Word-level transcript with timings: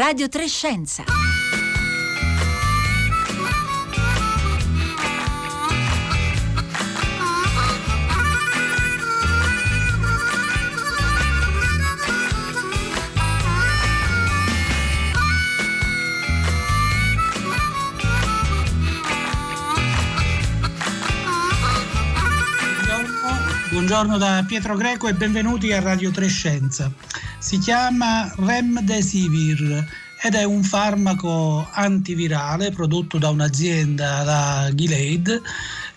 Radio 0.00 0.30
Trescenza. 0.30 1.04
Buongiorno 23.70 24.16
da 24.16 24.42
Pietro 24.46 24.76
Greco 24.76 25.08
e 25.08 25.12
benvenuti 25.12 25.70
a 25.74 25.80
Radio 25.80 26.10
Trescenza. 26.10 26.90
Si 27.50 27.58
chiama 27.58 28.32
Remdesivir 28.36 29.84
ed 30.22 30.36
è 30.36 30.44
un 30.44 30.62
farmaco 30.62 31.68
antivirale 31.72 32.70
prodotto 32.70 33.18
da 33.18 33.30
un'azienda, 33.30 34.22
la 34.22 34.70
Gilead, 34.72 35.42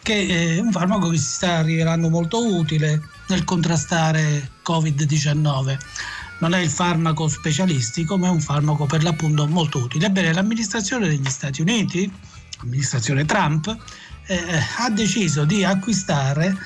che 0.02 0.56
è 0.56 0.60
un 0.60 0.72
farmaco 0.72 1.10
che 1.10 1.18
si 1.18 1.34
sta 1.34 1.62
rivelando 1.62 2.10
molto 2.10 2.44
utile 2.44 3.08
nel 3.28 3.44
contrastare 3.44 4.50
Covid-19. 4.66 5.78
Non 6.40 6.56
è 6.56 6.60
il 6.60 6.72
farmaco 6.72 7.28
specialistico, 7.28 8.18
ma 8.18 8.30
è 8.30 8.32
un 8.32 8.42
farmaco 8.42 8.88
per 8.88 9.04
l'appunto 9.04 9.48
molto 9.48 9.78
utile. 9.78 10.08
Ebbene, 10.08 10.34
l'amministrazione 10.34 11.08
degli 11.08 11.30
Stati 11.30 11.62
Uniti, 11.62 12.12
l'amministrazione 12.62 13.26
Trump, 13.26 13.78
eh, 14.26 14.60
ha 14.78 14.90
deciso 14.90 15.46
di 15.46 15.64
acquistare 15.64 16.58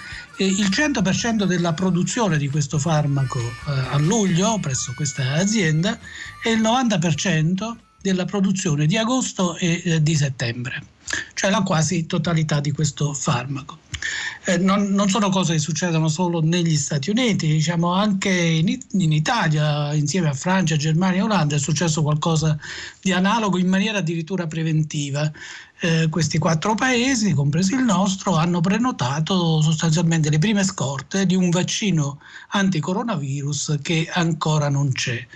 il 0.45 0.67
100% 0.69 1.45
della 1.45 1.73
produzione 1.73 2.37
di 2.37 2.47
questo 2.47 2.77
farmaco 2.77 3.39
eh, 3.39 3.71
a 3.91 3.97
luglio 3.97 4.59
presso 4.59 4.93
questa 4.95 5.33
azienda 5.33 5.97
e 6.43 6.51
il 6.51 6.61
90% 6.61 7.75
della 8.01 8.25
produzione 8.25 8.85
di 8.85 8.97
agosto 8.97 9.57
e 9.57 9.81
eh, 9.83 10.03
di 10.03 10.15
settembre, 10.15 10.81
cioè 11.33 11.49
la 11.49 11.61
quasi 11.61 12.05
totalità 12.05 12.59
di 12.59 12.71
questo 12.71 13.13
farmaco. 13.13 13.79
Eh, 14.45 14.57
non, 14.57 14.89
non, 14.91 15.09
sono 15.09 15.29
cose 15.29 15.53
che 15.53 15.59
succedono 15.59 16.07
solo 16.07 16.39
negli 16.41 16.77
Stati 16.77 17.09
Uniti, 17.09 17.47
diciamo 17.47 17.91
anche 17.93 18.29
in, 18.29 18.77
in, 18.91 19.11
Italia, 19.11 19.93
insieme 19.93 20.29
a 20.29 20.33
Francia, 20.33 20.75
Germania 20.75 21.19
e 21.19 21.23
Olanda, 21.23 21.55
è 21.55 21.59
successo 21.59 22.03
qualcosa 22.03 22.57
di 23.01 23.11
analogo 23.11 23.57
in 23.57 23.67
maniera 23.67 23.97
addirittura 23.97 24.45
preventiva 24.47 25.31
eh, 25.79 26.07
questi 26.09 26.37
quattro 26.37 26.73
paesi, 26.75 27.33
compreso 27.33 27.75
il 27.75 27.83
nostro, 27.83 28.35
hanno 28.35 28.61
prenotato 28.61 29.61
sostanzialmente 29.61 30.29
le 30.29 30.39
prime 30.39 30.63
scorte 30.63 31.25
di 31.25 31.35
un 31.35 31.49
vaccino 31.49 32.19
anticoronavirus 32.49 33.77
che 33.81 34.09
ancora 34.11 34.69
non 34.69 34.91
c'è. 34.91 35.15
E 35.15 35.27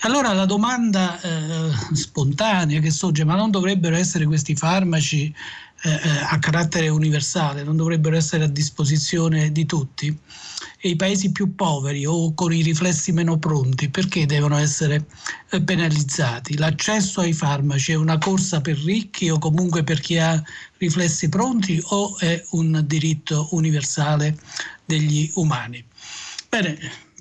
allora 0.00 0.32
la 0.32 0.46
domanda 0.46 1.20
eh, 1.20 1.70
spontanea 1.92 2.80
che 2.80 2.90
sorge, 2.90 3.24
ma 3.24 3.34
non 3.34 3.50
dovrebbero 3.50 3.96
essere 3.96 4.24
questi 4.24 4.56
farmaci 4.56 5.34
eh, 5.82 5.90
eh 5.90 6.18
a 6.28 6.38
carattere 6.38 6.88
universale, 6.88 7.62
non 7.62 7.76
dovrebbero 7.76 8.16
essere 8.16 8.44
a 8.44 8.48
disposizione 8.48 9.52
di 9.52 9.66
tutti? 9.66 10.18
E 10.80 10.90
i 10.90 10.96
paesi 10.96 11.32
più 11.32 11.54
poveri 11.54 12.04
o 12.06 12.34
con 12.34 12.52
i 12.52 12.62
riflessi 12.62 13.12
meno 13.12 13.38
pronti, 13.38 13.88
perché 13.88 14.26
devono 14.26 14.56
essere 14.56 15.06
eh, 15.50 15.60
penalizzati? 15.62 16.56
L'accesso 16.56 17.20
ai 17.20 17.32
farmaci 17.32 17.92
è 17.92 17.96
una 17.96 18.18
corsa 18.18 18.60
per 18.60 18.78
ricchi 18.78 19.30
o 19.30 19.38
comunque 19.38 19.84
per 19.84 20.00
chi 20.00 20.18
ha 20.18 20.42
riflessi 20.78 21.28
pronti 21.28 21.80
o 21.82 22.18
è 22.18 22.42
un 22.50 22.82
diritto 22.86 23.48
universale 23.52 24.38
degli 24.84 25.30
umani? 25.34 25.84
Bene, 26.48 26.78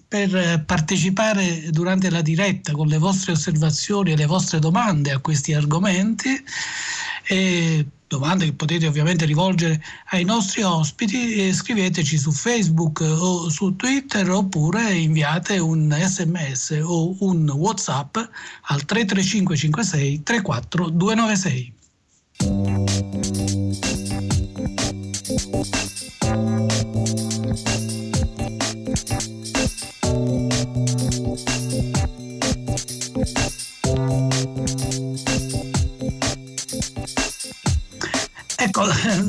per 0.08 0.64
partecipare 0.66 1.70
durante 1.70 2.10
la 2.10 2.22
diretta 2.22 2.72
con 2.72 2.88
le 2.88 2.98
vostre 2.98 3.34
osservazioni 3.34 4.12
e 4.12 4.16
le 4.16 4.26
vostre 4.26 4.58
domande 4.58 5.12
a 5.12 5.20
questi 5.20 5.54
argomenti. 5.54 6.44
E 7.28 7.86
domande 8.10 8.46
che 8.46 8.54
potete 8.54 8.88
ovviamente 8.88 9.26
rivolgere 9.26 9.80
ai 10.10 10.24
nostri 10.24 10.64
ospiti, 10.64 11.54
scriveteci 11.54 12.18
su 12.18 12.32
Facebook 12.32 13.02
o 13.02 13.50
su 13.50 13.76
Twitter 13.76 14.28
oppure 14.32 14.92
inviate 14.94 15.60
un 15.60 15.96
sms 15.96 16.82
o 16.84 17.16
un 17.20 17.48
whatsapp 17.50 18.18
al 18.64 18.84
335 18.84 19.56
56 19.56 20.24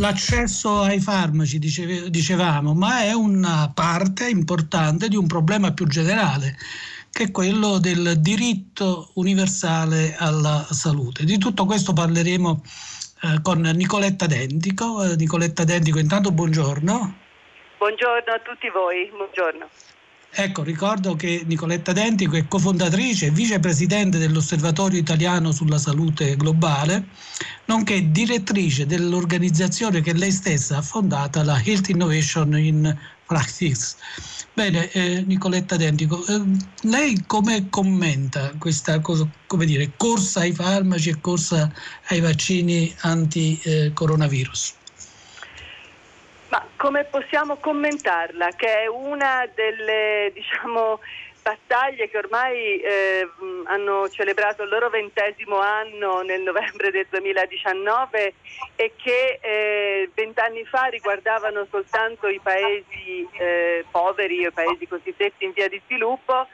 l'accesso 0.00 0.80
ai 0.80 0.98
farmaci, 0.98 1.58
dicevamo, 1.58 2.74
ma 2.74 3.04
è 3.04 3.12
una 3.12 3.70
parte 3.72 4.28
importante 4.28 5.08
di 5.08 5.16
un 5.16 5.26
problema 5.26 5.72
più 5.72 5.86
generale, 5.86 6.56
che 7.12 7.24
è 7.24 7.30
quello 7.30 7.78
del 7.78 8.18
diritto 8.18 9.10
universale 9.14 10.16
alla 10.18 10.66
salute. 10.70 11.24
Di 11.24 11.38
tutto 11.38 11.66
questo 11.66 11.92
parleremo 11.92 12.62
eh, 13.22 13.42
con 13.42 13.60
Nicoletta 13.60 14.26
Dentico. 14.26 15.04
Eh, 15.04 15.16
Nicoletta 15.16 15.64
Dentico, 15.64 15.98
intanto 15.98 16.32
buongiorno. 16.32 17.18
Buongiorno 17.78 18.32
a 18.32 18.40
tutti 18.42 18.68
voi, 18.70 19.10
buongiorno. 19.14 19.68
Ecco, 20.32 20.62
ricordo 20.62 21.16
che 21.16 21.42
Nicoletta 21.44 21.92
Dentico 21.92 22.36
è 22.36 22.46
cofondatrice 22.46 23.26
e 23.26 23.30
vicepresidente 23.30 24.16
dell'Osservatorio 24.16 25.00
Italiano 25.00 25.50
sulla 25.50 25.76
Salute 25.76 26.36
Globale, 26.36 27.04
nonché 27.64 28.12
direttrice 28.12 28.86
dell'organizzazione 28.86 30.00
che 30.00 30.12
lei 30.12 30.30
stessa 30.30 30.76
ha 30.76 30.82
fondato, 30.82 31.42
la 31.42 31.60
Health 31.62 31.88
Innovation 31.88 32.56
in 32.56 32.96
Practice. 33.26 33.96
Bene, 34.54 34.90
eh, 34.92 35.22
Nicoletta 35.26 35.76
Dentico, 35.76 36.24
eh, 36.24 36.40
lei 36.82 37.24
come 37.26 37.68
commenta 37.68 38.52
questa 38.56 39.00
cosa, 39.00 39.28
come 39.46 39.66
dire, 39.66 39.92
corsa 39.96 40.40
ai 40.40 40.52
farmaci 40.52 41.10
e 41.10 41.20
corsa 41.20 41.72
ai 42.08 42.20
vaccini 42.20 42.94
anti-coronavirus? 43.00 44.78
Eh, 46.50 46.56
ma 46.56 46.66
come 46.76 47.04
possiamo 47.04 47.56
commentarla? 47.56 48.48
Che 48.50 48.82
è 48.82 48.86
una 48.86 49.48
delle 49.54 50.30
diciamo, 50.34 51.00
battaglie 51.42 52.08
che 52.08 52.18
ormai 52.18 52.80
eh, 52.80 53.28
hanno 53.64 54.08
celebrato 54.08 54.64
il 54.64 54.68
loro 54.68 54.90
ventesimo 54.90 55.58
anno 55.58 56.22
nel 56.22 56.42
novembre 56.42 56.90
del 56.90 57.06
2019 57.08 58.34
e 58.76 58.92
che 58.96 59.38
eh, 59.40 60.10
vent'anni 60.12 60.64
fa 60.64 60.84
riguardavano 60.84 61.66
soltanto 61.70 62.28
i 62.28 62.40
paesi 62.40 63.28
eh, 63.38 63.84
poveri 63.90 64.42
i 64.42 64.50
paesi 64.52 64.86
cosiddetti 64.86 65.44
in 65.44 65.52
via 65.52 65.68
di 65.68 65.80
sviluppo. 65.84 66.46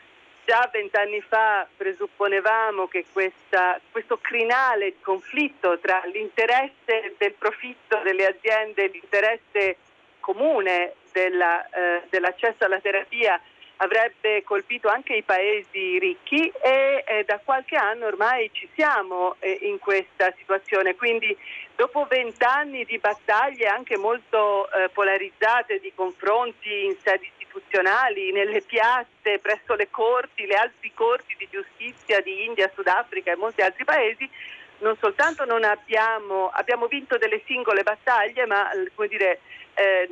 Già 0.45 0.69
vent'anni 0.73 1.21
fa 1.23 1.67
presupponevamo 1.77 2.87
che 2.87 3.07
questa, 3.13 3.81
questo 3.91 4.19
crinale 4.19 4.95
conflitto 5.01 5.77
tra 5.81 6.01
l'interesse 6.05 7.17
del 7.19 7.33
profitto 7.33 8.01
delle 8.05 8.27
aziende 8.27 8.85
e 8.85 8.91
l'interesse 8.93 9.77
comune 10.27 10.95
della, 11.13 11.65
eh, 11.71 12.03
dell'accesso 12.11 12.65
alla 12.65 12.81
terapia 12.81 13.41
avrebbe 13.77 14.43
colpito 14.43 14.89
anche 14.89 15.15
i 15.15 15.23
paesi 15.23 15.99
ricchi 15.99 16.51
e 16.63 17.05
eh, 17.07 17.25
da 17.25 17.39
qualche 17.45 17.77
anno 17.77 18.07
ormai 18.07 18.51
ci 18.53 18.69
siamo 18.75 19.37
eh, 19.39 19.59
in 19.63 19.79
questa 19.79 20.33
situazione. 20.37 20.97
Quindi 20.97 21.37
dopo 21.77 22.07
vent'anni 22.09 22.85
di 22.85 22.99
battaglie 22.99 23.69
anche 23.69 23.97
molto 23.97 24.69
eh, 24.73 24.89
polarizzate, 24.89 25.79
di 25.79 25.93
confronti 25.95 26.87
in 26.87 26.97
sedi 27.05 27.31
istituzionali, 27.39 28.33
nelle 28.33 28.63
piazze, 28.63 29.39
presso 29.39 29.75
le 29.75 29.91
corti, 29.91 30.47
le 30.47 30.57
altre 30.57 30.91
corti 30.93 31.37
di 31.39 31.47
giustizia 31.51 32.21
di 32.21 32.47
India, 32.47 32.71
Sudafrica 32.75 33.31
e 33.31 33.37
molti 33.37 33.61
altri 33.61 33.85
paesi, 33.85 34.29
non 34.79 34.97
soltanto 35.01 35.45
non 35.45 35.65
abbiamo, 35.65 36.49
abbiamo 36.49 36.87
vinto 36.87 37.17
delle 37.19 37.43
singole 37.47 37.83
battaglie, 37.83 38.47
ma 38.47 38.71
come 38.95 39.09
dire, 39.09 39.41
eh, 39.75 40.09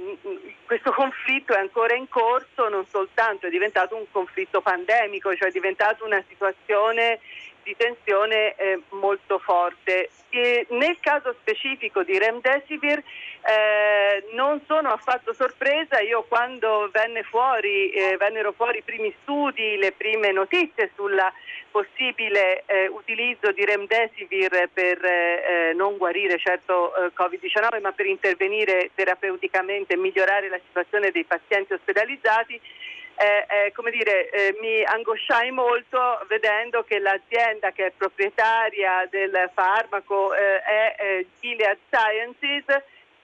questo 0.66 0.92
conflitto 0.92 1.54
è 1.54 1.58
ancora 1.58 1.94
in 1.94 2.08
corso, 2.08 2.68
non 2.68 2.84
soltanto 2.86 3.46
è 3.46 3.50
diventato 3.50 3.96
un 3.96 4.04
conflitto 4.10 4.60
pandemico, 4.60 5.34
cioè 5.34 5.48
è 5.48 5.52
diventato 5.52 6.04
una 6.04 6.22
situazione 6.28 7.20
di 7.64 7.74
tensione 7.76 8.54
eh, 8.54 8.80
molto 8.90 9.38
forte. 9.38 10.10
E 10.28 10.66
nel 10.70 10.98
caso 11.00 11.34
specifico 11.40 12.02
di 12.02 12.18
Remdesivir 12.18 12.98
eh, 12.98 14.24
non 14.32 14.60
sono 14.66 14.90
affatto 14.90 15.32
sorpresa, 15.32 16.00
io 16.00 16.24
quando 16.24 16.90
venne 16.92 17.22
fuori, 17.22 17.90
eh, 17.90 18.16
vennero 18.18 18.52
fuori 18.52 18.78
i 18.78 18.82
primi 18.82 19.14
studi, 19.22 19.76
le 19.76 19.92
prime 19.92 20.30
notizie 20.30 20.90
sul 20.94 21.18
possibile 21.74 22.62
eh, 22.66 22.86
utilizzo 22.86 23.50
di 23.50 23.64
Remdesivir 23.64 24.68
per 24.72 25.04
eh, 25.04 25.72
non 25.74 25.96
guarire 25.96 26.38
certo 26.38 26.94
eh, 26.94 27.10
Covid-19 27.12 27.80
ma 27.80 27.90
per 27.90 28.06
intervenire 28.06 28.92
terapeuticamente 28.94 29.94
e 29.94 29.96
migliorare 29.96 30.48
la 30.48 30.60
situazione 30.64 31.10
dei 31.10 31.24
pazienti 31.24 31.72
ospedalizzati, 31.72 32.54
eh, 33.16 33.46
eh, 33.48 33.72
come 33.72 33.90
dire, 33.90 34.30
eh, 34.30 34.56
mi 34.60 34.84
angosciai 34.84 35.50
molto 35.50 36.24
vedendo 36.28 36.84
che 36.84 37.00
l'azienda 37.00 37.72
che 37.72 37.86
è 37.86 37.90
proprietaria 37.90 39.08
del 39.10 39.50
farmaco 39.52 40.32
eh, 40.32 40.60
è 40.62 40.94
eh, 40.96 41.26
Gilead 41.40 41.78
Sciences, 41.90 42.66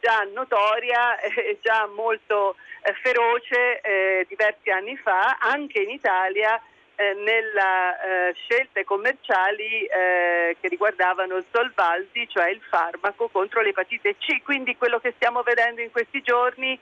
già 0.00 0.26
notoria 0.34 1.20
e 1.22 1.58
già 1.62 1.86
molto 1.86 2.56
eh, 2.82 2.94
feroce 2.94 4.26
diversi 4.26 4.70
anni 4.70 4.96
fa, 4.96 5.38
anche 5.38 5.82
in 5.82 5.90
Italia 5.90 6.60
nelle 7.00 8.34
scelte 8.34 8.84
commerciali 8.84 9.86
che 9.88 10.68
riguardavano 10.68 11.36
il 11.36 11.44
Solvaldi, 11.50 12.28
cioè 12.28 12.50
il 12.50 12.60
farmaco 12.68 13.28
contro 13.28 13.62
l'epatite 13.62 14.16
C. 14.18 14.42
Quindi 14.42 14.76
quello 14.76 14.98
che 15.00 15.12
stiamo 15.16 15.42
vedendo 15.42 15.80
in 15.80 15.90
questi 15.90 16.20
giorni 16.22 16.78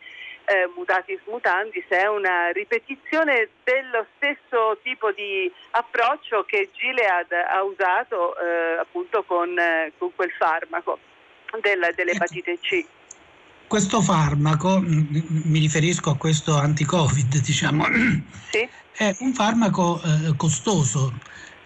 eh, 0.49 0.67
mutatis 0.75 1.20
mutandis 1.26 1.85
è 1.88 2.06
una 2.06 2.50
ripetizione 2.50 3.50
dello 3.65 4.06
stesso 4.17 4.79
tipo 4.82 5.12
di 5.12 5.50
approccio 5.73 6.44
che 6.44 6.71
Gilead 6.73 7.31
ha 7.32 7.62
usato 7.62 8.35
eh, 8.38 8.79
appunto 8.79 9.23
con, 9.25 9.56
eh, 9.59 9.93
con, 9.99 10.11
quel 10.14 10.31
farmaco 10.31 10.99
del, 11.61 11.93
dell'epatite 11.94 12.59
C. 12.61 12.85
Questo 13.67 14.00
farmaco, 14.00 14.81
mi 14.81 15.59
riferisco 15.59 16.09
a 16.09 16.17
questo 16.17 16.56
anti-Covid, 16.56 17.43
diciamo, 17.43 17.85
sì. 18.49 18.67
È 18.99 19.15
un 19.21 19.33
farmaco 19.33 20.03
eh, 20.03 20.35
costoso. 20.37 21.15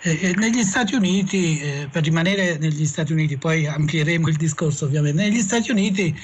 Eh, 0.03 0.35
negli 0.37 0.63
Stati 0.63 0.95
Uniti, 0.95 1.61
eh, 1.61 1.89
per 1.91 2.03
rimanere 2.03 2.59
negli 2.59 2.85
Stati 2.85 3.13
Uniti, 3.13 3.39
poi 3.39 3.67
amplieremo 3.67 4.29
il 4.29 4.37
discorso 4.37 4.85
ovviamente, 4.85 5.23
negli 5.23 5.41
Stati 5.41 5.71
Uniti 5.71 6.15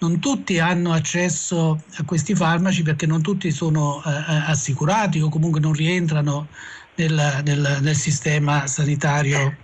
non 0.00 0.18
tutti 0.18 0.58
hanno 0.58 0.92
accesso 0.92 1.80
a 1.96 2.04
questi 2.04 2.34
farmaci 2.34 2.82
perché 2.82 3.06
non 3.06 3.22
tutti 3.22 3.50
sono 3.52 4.02
eh, 4.04 4.10
eh, 4.10 4.42
assicurati 4.46 5.20
o 5.20 5.28
comunque 5.28 5.60
non 5.60 5.72
rientrano 5.72 6.48
nel, 6.96 7.42
nel, 7.44 7.78
nel 7.80 7.96
sistema 7.96 8.66
sanitario 8.66 9.56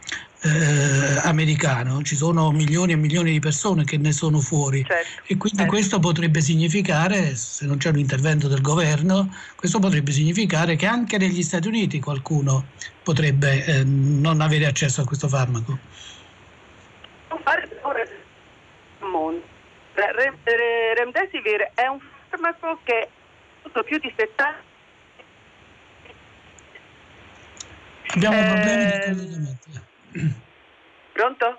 eh, 0.44 1.20
americano. 1.22 2.02
Ci 2.02 2.16
sono 2.16 2.50
milioni 2.50 2.92
e 2.92 2.96
milioni 2.96 3.32
di 3.32 3.40
persone 3.40 3.84
che 3.84 3.96
ne 3.96 4.12
sono 4.12 4.40
fuori 4.40 4.84
certo, 4.84 5.22
e 5.26 5.36
quindi 5.36 5.58
certo. 5.58 5.72
questo 5.72 5.98
potrebbe 5.98 6.40
significare, 6.40 7.34
se 7.34 7.66
non 7.66 7.78
c'è 7.78 7.88
un 7.88 7.98
intervento 7.98 8.46
del 8.48 8.60
governo, 8.60 9.34
questo 9.56 9.78
potrebbe 9.78 10.12
significare 10.12 10.76
che 10.76 10.86
anche 10.86 11.18
negli 11.18 11.42
Stati 11.42 11.68
Uniti 11.68 12.00
qualcuno 12.00 12.66
potrebbe 13.02 13.64
eh, 13.64 13.84
non 13.84 14.40
avere 14.40 14.66
accesso 14.66 15.00
a 15.00 15.04
questo 15.04 15.28
farmaco. 15.28 15.78
Remdesivir 20.96 21.72
è 21.74 21.86
un 21.86 21.98
farmaco 22.28 22.78
che 22.84 23.08
ha 23.62 23.82
più 23.82 23.98
di 23.98 24.12
70 24.16 24.72
Abbiamo 28.14 28.38
eh... 28.38 28.44
problemi 28.44 28.84
di 28.84 28.90
collegamento. 28.90 29.63
Pronto? 31.12 31.58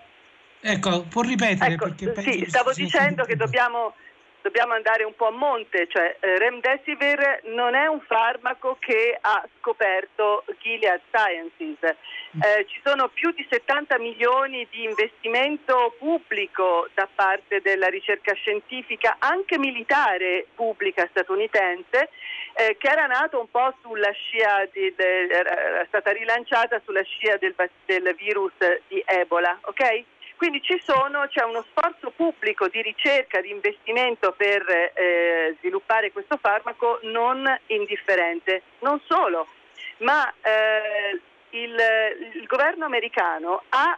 Ecco, 0.62 1.04
può 1.04 1.22
ripetere? 1.22 1.74
Ecco, 1.74 1.94
sì, 2.22 2.46
stavo 2.48 2.72
dicendo 2.74 3.24
che 3.24 3.36
dobbiamo 3.36 3.94
dobbiamo 4.46 4.74
andare 4.74 5.04
un 5.04 5.16
po' 5.16 5.26
a 5.26 5.32
monte, 5.32 5.88
cioè 5.88 6.18
eh, 6.20 6.38
Remdesivir 6.38 7.42
non 7.46 7.74
è 7.74 7.88
un 7.88 8.00
farmaco 8.02 8.78
che 8.80 9.18
ha 9.20 9.44
scoperto 9.58 10.44
Gilead 10.60 11.02
Sciences. 11.12 11.80
Eh, 11.82 12.66
ci 12.68 12.80
sono 12.84 13.08
più 13.08 13.32
di 13.32 13.44
70 13.50 13.98
milioni 13.98 14.68
di 14.70 14.84
investimento 14.84 15.96
pubblico 15.98 16.88
da 16.94 17.08
parte 17.14 17.60
della 17.62 17.88
ricerca 17.88 18.36
scientifica, 18.36 19.16
anche 19.18 19.58
militare 19.58 20.46
pubblica 20.54 21.08
statunitense, 21.10 22.10
eh, 22.54 22.78
che 22.78 22.88
era 22.88 23.08
nato 23.08 23.40
un 23.40 23.50
po' 23.50 23.74
sulla 23.82 24.12
scia, 24.12 24.70
di, 24.72 24.94
de, 24.96 25.26
era 25.28 25.86
stata 25.88 26.12
rilanciata 26.12 26.80
sulla 26.86 27.02
scia 27.02 27.38
del, 27.38 27.56
del 27.86 28.14
virus 28.16 28.54
di 28.88 29.04
Ebola, 29.08 29.58
ok? 29.62 30.04
Quindi 30.36 30.62
sono, 30.84 31.28
c'è 31.28 31.44
uno 31.44 31.64
sforzo 31.70 32.12
pubblico 32.12 32.68
di 32.68 32.82
ricerca, 32.82 33.42
di 33.42 33.50
investimento 33.50 34.34
per 34.34 34.92
eh, 34.94 35.56
sviluppare 35.60 36.12
questo 36.12 36.38
farmaco 36.38 37.00
non 37.04 37.46
indifferente. 37.68 38.64
Non 38.80 39.02
solo, 39.06 39.48
ma 40.00 40.32
eh, 40.42 41.20
il, 41.52 41.76
il, 42.34 42.46
governo 42.48 42.86
americano 42.86 43.64
ha 43.70 43.98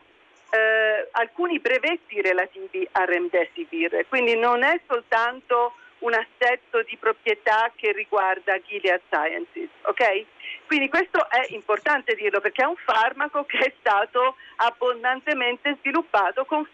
eh, 0.50 1.08
alcuni 1.12 1.60
brevetti 1.60 2.22
relativi 2.22 2.88
a 2.92 3.06
Remdesivir, 3.06 4.06
quindi 4.08 4.36
non 4.36 4.64
è 4.64 4.80
soltanto 4.88 5.74
un 6.00 6.14
assetto 6.14 6.84
di 6.84 6.96
proprietà 6.98 7.72
che 7.76 7.92
riguarda 7.92 8.60
Gilead 8.62 9.02
Sciences, 9.10 9.70
ok? 9.82 10.26
Quindi 10.66 10.90
questo 10.90 11.30
è 11.30 11.46
importante 11.50 12.16
dirlo 12.16 12.42
perché 12.42 12.64
è 12.64 12.68
un 12.68 12.76
farmaco 12.76 13.46
che 13.46 13.58
è 13.58 13.74
stato 13.80 14.36
abbondantemente 14.58 15.78
sviluppato 15.80 16.46
con 16.46 16.68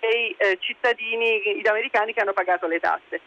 dei 0.00 0.34
eh, 0.38 0.56
cittadini 0.60 1.62
americani 1.64 2.14
che 2.14 2.20
hanno 2.20 2.32
pagato 2.32 2.66
le 2.66 2.80
tasse. 2.80 3.20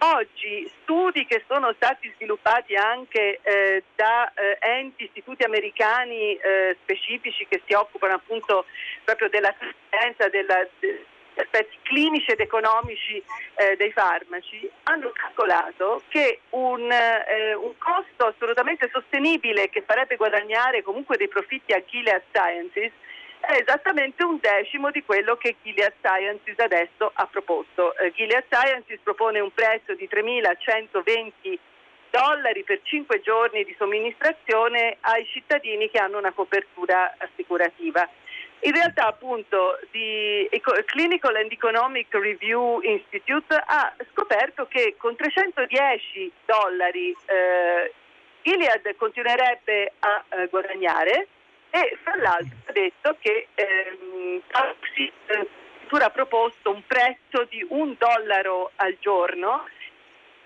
Oggi 0.00 0.70
studi 0.82 1.26
che 1.26 1.42
sono 1.48 1.72
stati 1.74 2.12
sviluppati 2.14 2.76
anche 2.76 3.40
eh, 3.42 3.82
da 3.96 4.32
eh, 4.32 4.56
enti, 4.60 5.04
istituti 5.04 5.42
americani 5.42 6.36
eh, 6.36 6.76
specifici 6.82 7.46
che 7.48 7.62
si 7.66 7.74
occupano 7.74 8.14
appunto 8.14 8.66
proprio 9.02 9.28
della 9.28 9.52
trasparenza, 9.58 10.28
della, 10.28 10.64
de, 10.78 11.04
aspetti 11.40 11.76
clinici 11.82 12.30
ed 12.30 12.40
economici 12.40 13.22
eh, 13.54 13.76
dei 13.76 13.92
farmaci, 13.92 14.68
hanno 14.84 15.10
calcolato 15.12 16.02
che 16.08 16.40
un, 16.50 16.90
eh, 16.90 17.54
un, 17.54 17.76
costo 17.78 18.26
assolutamente 18.26 18.88
sostenibile 18.92 19.68
che 19.68 19.82
farebbe 19.82 20.16
guadagnare 20.16 20.82
comunque 20.82 21.16
dei 21.16 21.28
profitti 21.28 21.72
a 21.72 21.82
Gilead 21.84 22.22
Sciences 22.32 22.92
è 23.40 23.52
esattamente 23.60 24.24
un 24.24 24.38
decimo 24.40 24.90
di 24.90 25.02
quello 25.04 25.36
che 25.36 25.56
Gilead 25.62 25.94
Sciences 26.02 26.58
adesso 26.58 27.10
ha 27.14 27.26
proposto. 27.26 27.96
Eh, 27.96 28.12
Gilead 28.12 28.44
Sciences 28.50 28.98
propone 29.02 29.40
un 29.40 29.52
prezzo 29.52 29.94
di 29.94 30.08
3.120 30.10 31.58
dollari 32.10 32.64
per 32.64 32.80
5 32.82 33.20
giorni 33.20 33.64
di 33.64 33.74
somministrazione 33.78 34.96
ai 35.00 35.26
cittadini 35.26 35.90
che 35.90 35.98
hanno 35.98 36.18
una 36.18 36.32
copertura 36.32 37.14
assicurativa. 37.18 38.08
In 38.60 38.72
realtà 38.72 39.06
appunto 39.06 39.78
di 39.92 40.48
Clinical 40.86 41.36
and 41.36 41.52
Economic 41.52 42.12
Review 42.14 42.80
Institute 42.80 43.54
ha 43.54 43.94
scoperto 44.10 44.66
che 44.66 44.96
con 44.98 45.14
310 45.14 46.32
dollari 46.44 47.16
eh, 47.26 47.92
Gilead 48.42 48.96
continuerebbe 48.96 49.92
a 50.00 50.24
eh, 50.28 50.46
guadagnare 50.48 51.28
e 51.70 51.98
fra 52.02 52.16
l'altro 52.16 52.56
ha 52.66 52.72
detto 52.72 53.16
che 53.20 53.48
ehm, 53.54 54.42
ha 56.00 56.10
proposto 56.10 56.70
un 56.70 56.82
prezzo 56.86 57.44
di 57.48 57.64
un 57.68 57.94
dollaro 57.96 58.72
al 58.76 58.96
giorno. 58.98 59.66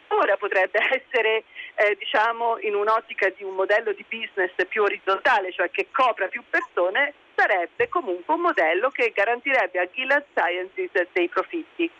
Ora 0.08 0.36
potrebbe 0.36 0.78
essere 1.00 1.44
eh, 1.76 1.96
diciamo 1.98 2.58
in 2.60 2.74
un'ottica 2.74 3.30
di 3.30 3.42
un 3.42 3.54
modello 3.54 3.92
di 3.92 4.04
business 4.08 4.52
più 4.68 4.82
orizzontale, 4.82 5.52
cioè 5.52 5.70
che 5.70 5.88
copra 5.90 6.28
più 6.28 6.42
persone, 6.50 7.14
sarebbe 7.34 7.88
comunque 7.88 8.34
un 8.34 8.40
modello 8.40 8.90
che 8.90 9.12
garantirebbe 9.14 9.78
a 9.78 9.88
Gilead 9.92 10.24
Sciences 10.34 11.08
dei 11.12 11.28
profitti. 11.28 11.90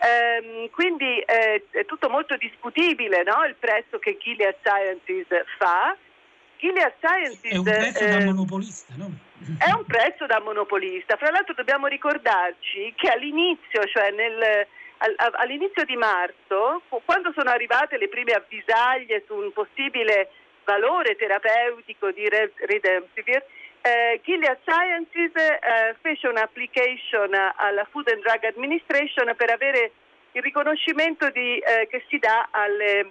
Ehm, 0.00 0.70
quindi 0.70 1.18
eh, 1.20 1.64
è 1.70 1.84
tutto 1.84 2.08
molto 2.08 2.36
discutibile 2.36 3.22
no? 3.22 3.44
il 3.44 3.56
prezzo 3.58 3.98
che 3.98 4.16
Gilead 4.18 4.56
Sciences 4.62 5.26
fa. 5.58 5.96
Gilead 6.56 6.94
Sciences 7.00 7.52
è 7.52 7.56
un 7.56 7.64
prezzo 7.64 8.04
eh, 8.04 8.10
da 8.10 8.24
monopolista, 8.24 8.94
no? 8.96 9.10
È 9.58 9.70
un 9.72 9.84
prezzo 9.84 10.24
da 10.26 10.40
monopolista. 10.40 11.16
Fra 11.16 11.30
l'altro 11.30 11.54
dobbiamo 11.54 11.86
ricordarci 11.86 12.94
che 12.96 13.10
all'inizio, 13.10 13.84
cioè 13.92 14.10
nel, 14.10 14.66
all'inizio 15.36 15.84
di 15.84 15.96
marzo, 15.96 16.82
quando 17.04 17.32
sono 17.36 17.50
arrivate 17.50 17.98
le 17.98 18.08
prime 18.08 18.32
avvisaglie 18.32 19.24
su 19.26 19.34
un 19.34 19.52
possibile 19.52 20.30
valore 20.64 21.16
terapeutico 21.16 22.10
di 22.10 22.26
Redemsivir, 22.28 23.44
eh, 23.86 24.18
Gilead 24.24 24.58
Sciences 24.64 25.32
eh, 25.36 25.94
fece 26.00 26.28
un'application 26.28 27.34
alla 27.56 27.84
Food 27.90 28.08
and 28.08 28.22
Drug 28.22 28.42
Administration 28.44 29.34
per 29.36 29.50
avere 29.50 29.92
il 30.32 30.42
riconoscimento 30.42 31.28
di, 31.28 31.58
eh, 31.58 31.86
che 31.88 32.02
si 32.08 32.18
dà 32.18 32.48
alle, 32.50 33.10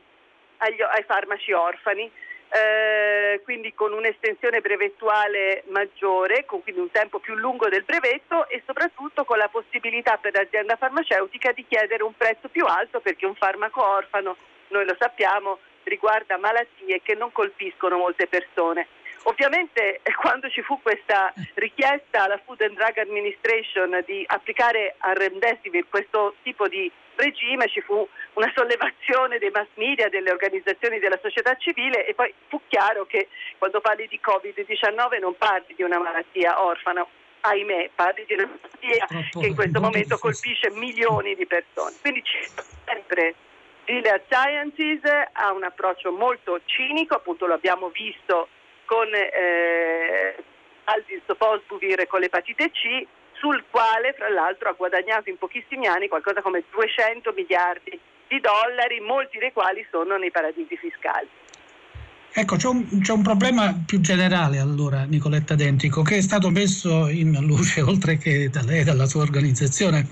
agli, 0.58 0.82
ai 0.82 1.04
farmaci 1.04 1.52
orfani. 1.52 2.10
Eh, 2.56 3.42
quindi 3.44 3.74
con 3.74 3.94
un'estensione 3.94 4.62
brevettuale 4.62 5.64
maggiore, 5.68 6.46
con 6.46 6.62
quindi 6.62 6.82
un 6.82 6.92
tempo 6.92 7.20
più 7.20 7.34
lungo 7.36 7.68
del 7.68 7.84
brevetto 7.84 8.48
e 8.48 8.62
soprattutto 8.66 9.26
con 9.26 9.38
la 9.38 9.48
possibilità 9.48 10.18
per 10.18 10.34
l'azienda 10.34 10.76
farmaceutica 10.76 11.52
di 11.52 11.66
chiedere 11.68 12.04
un 12.04 12.16
prezzo 12.16 12.50
più 12.50 12.66
alto 12.66 13.00
perché 13.00 13.26
un 13.26 13.34
farmaco 13.36 13.84
orfano, 13.84 14.38
noi 14.68 14.86
lo 14.86 14.96
sappiamo, 15.00 15.60
riguarda 15.84 16.38
malattie 16.38 17.02
che 17.02 17.16
non 17.16 17.32
colpiscono 17.32 17.98
molte 17.98 18.28
persone. 18.28 18.88
Ovviamente 19.24 20.02
quando 20.20 20.50
ci 20.50 20.62
fu 20.62 20.82
questa 20.82 21.34
richiesta 21.56 22.24
alla 22.24 22.40
Food 22.44 22.62
and 22.62 22.76
Drug 22.76 22.98
Administration 22.98 24.04
di 24.06 24.24
applicare 24.28 24.96
a 25.00 25.14
Remdesivir 25.14 25.86
questo 25.90 26.36
tipo 26.44 26.68
di 26.68 26.92
regime, 27.16 27.68
ci 27.68 27.82
fu 27.82 28.08
una 28.34 28.52
sollevazione 28.56 29.38
dei 29.38 29.52
mass 29.52 29.68
media, 29.76 30.10
delle 30.10 30.32
organizzazioni 30.32 31.00
della 31.00 31.20
società 31.22 31.56
civile 31.56 32.06
e 32.06 32.14
poi 32.14 32.34
fu 32.48 32.60
chiaro 32.68 33.06
che 33.06 33.30
quando 33.58 33.82
parli 33.82 34.08
di 34.08 34.20
Covid-19 34.22 35.20
non 35.20 35.38
parli 35.38 35.74
di 35.76 35.84
una 35.84 36.00
malattia 36.00 36.64
orfana, 36.64 37.06
ahimè, 37.42 37.92
parli 37.94 38.26
di 38.26 38.34
una 38.34 38.48
malattia 38.48 39.06
che 39.30 39.48
in 39.48 39.56
questo 39.56 39.80
momento 39.80 40.18
colpisce 40.18 40.72
milioni 40.72 41.36
di 41.36 41.46
persone. 41.46 41.96
Quindi 42.02 42.22
c'è 42.24 42.64
sempre 42.86 43.36
Gilead 43.86 44.24
Sciences 44.30 45.02
ha 45.34 45.52
un 45.52 45.64
approccio 45.64 46.12
molto 46.12 46.62
cinico, 46.66 47.16
appunto 47.16 47.46
lo 47.46 47.54
abbiamo 47.54 47.90
visto 47.90 48.48
con 48.94 49.10
eh, 49.12 50.36
Aldis 50.84 51.24
Posbuvir 51.36 52.06
con 52.06 52.20
l'epatite 52.20 52.70
C, 52.70 53.08
sul 53.34 53.64
quale 53.72 54.14
fra 54.14 54.30
l'altro 54.30 54.70
ha 54.70 54.74
guadagnato 54.74 55.32
in 55.32 55.38
pochissimi 55.40 55.88
anni 55.88 56.08
qualcosa 56.08 56.44
come 56.44 56.64
200 56.70 57.34
miliardi 57.34 58.00
di 58.28 58.40
dollari, 58.40 59.00
molti 59.00 59.40
dei 59.40 59.52
quali 59.52 59.84
sono 59.90 60.18
nei 60.18 60.30
paradisi 60.30 60.78
fiscali. 60.78 61.28
Ecco, 62.36 62.56
c'è 62.56 62.68
un, 62.68 63.00
c'è 63.02 63.14
un, 63.14 63.22
problema 63.22 63.76
più 63.86 64.00
generale 64.00 64.58
allora, 64.58 65.04
Nicoletta 65.04 65.54
Dentico, 65.54 66.02
che 66.02 66.18
è 66.18 66.22
stato 66.22 66.50
messo 66.50 67.08
in 67.08 67.38
luce 67.42 67.82
oltre 67.86 68.18
che 68.18 68.50
da 68.50 68.64
lei 68.64 68.80
e 68.80 68.84
dalla 68.84 69.06
sua 69.06 69.22
organizzazione, 69.22 70.08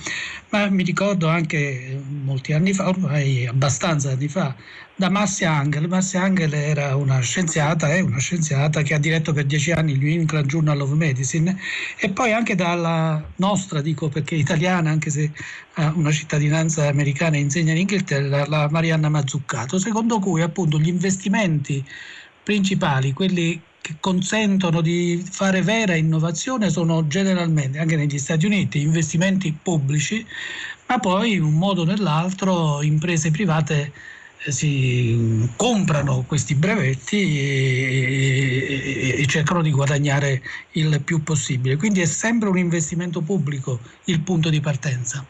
ma 0.49 0.69
mi 0.69 0.83
ricordo 0.83 1.27
anche 1.27 1.99
molti 2.23 2.53
anni 2.53 2.73
fa, 2.73 2.89
ormai 2.89 3.47
abbastanza 3.47 4.11
anni 4.11 4.27
fa, 4.27 4.55
da 5.01 5.09
Marcia 5.09 5.51
Angel. 5.51 5.87
Marcia 5.87 6.21
Angel 6.21 6.53
era 6.53 6.95
una 6.95 7.19
scienziata, 7.21 7.91
è 7.91 8.01
una 8.01 8.19
scienziata 8.19 8.83
che 8.83 8.93
ha 8.93 8.99
diretto 8.99 9.33
per 9.33 9.45
dieci 9.45 9.71
anni 9.71 9.93
il 9.93 9.99
New 9.99 10.11
England 10.11 10.45
Journal 10.45 10.79
of 10.79 10.91
Medicine 10.91 11.57
e 11.97 12.11
poi 12.11 12.31
anche 12.33 12.53
dalla 12.53 13.19
nostra, 13.37 13.81
dico 13.81 14.09
perché 14.09 14.35
italiana, 14.35 14.91
anche 14.91 15.09
se 15.09 15.31
ha 15.73 15.91
una 15.95 16.11
cittadinanza 16.11 16.87
americana 16.87 17.37
e 17.37 17.39
insegna 17.39 17.71
in 17.71 17.79
Inghilterra, 17.79 18.45
la 18.45 18.69
Marianna 18.69 19.09
Mazzuccato, 19.09 19.79
secondo 19.79 20.19
cui 20.19 20.43
appunto 20.43 20.77
gli 20.77 20.89
investimenti 20.89 21.83
principali, 22.43 23.11
quelli 23.11 23.59
che 23.81 23.95
consentono 23.99 24.81
di 24.81 25.25
fare 25.27 25.63
vera 25.63 25.95
innovazione 25.95 26.69
sono 26.69 27.07
generalmente, 27.07 27.79
anche 27.79 27.95
negli 27.95 28.19
Stati 28.19 28.45
Uniti, 28.45 28.81
investimenti 28.81 29.51
pubblici, 29.51 30.23
ma 30.85 30.99
poi 30.99 31.33
in 31.33 31.41
un 31.41 31.55
modo 31.55 31.81
o 31.81 31.85
nell'altro 31.85 32.83
imprese 32.83 33.31
private 33.31 34.19
si 34.47 35.47
comprano 35.55 36.23
questi 36.27 36.55
brevetti 36.55 37.39
e, 37.39 39.15
e, 39.15 39.21
e, 39.21 39.27
cercano 39.27 39.61
di 39.61 39.71
guadagnare 39.71 40.41
il 40.71 41.01
più 41.03 41.23
possibile. 41.23 41.75
Quindi 41.75 42.01
è 42.01 42.05
sempre 42.05 42.49
un 42.49 42.57
investimento 42.57 43.21
pubblico 43.21 43.79
il 44.05 44.21
punto 44.21 44.49
di 44.49 44.59
partenza. 44.59 45.23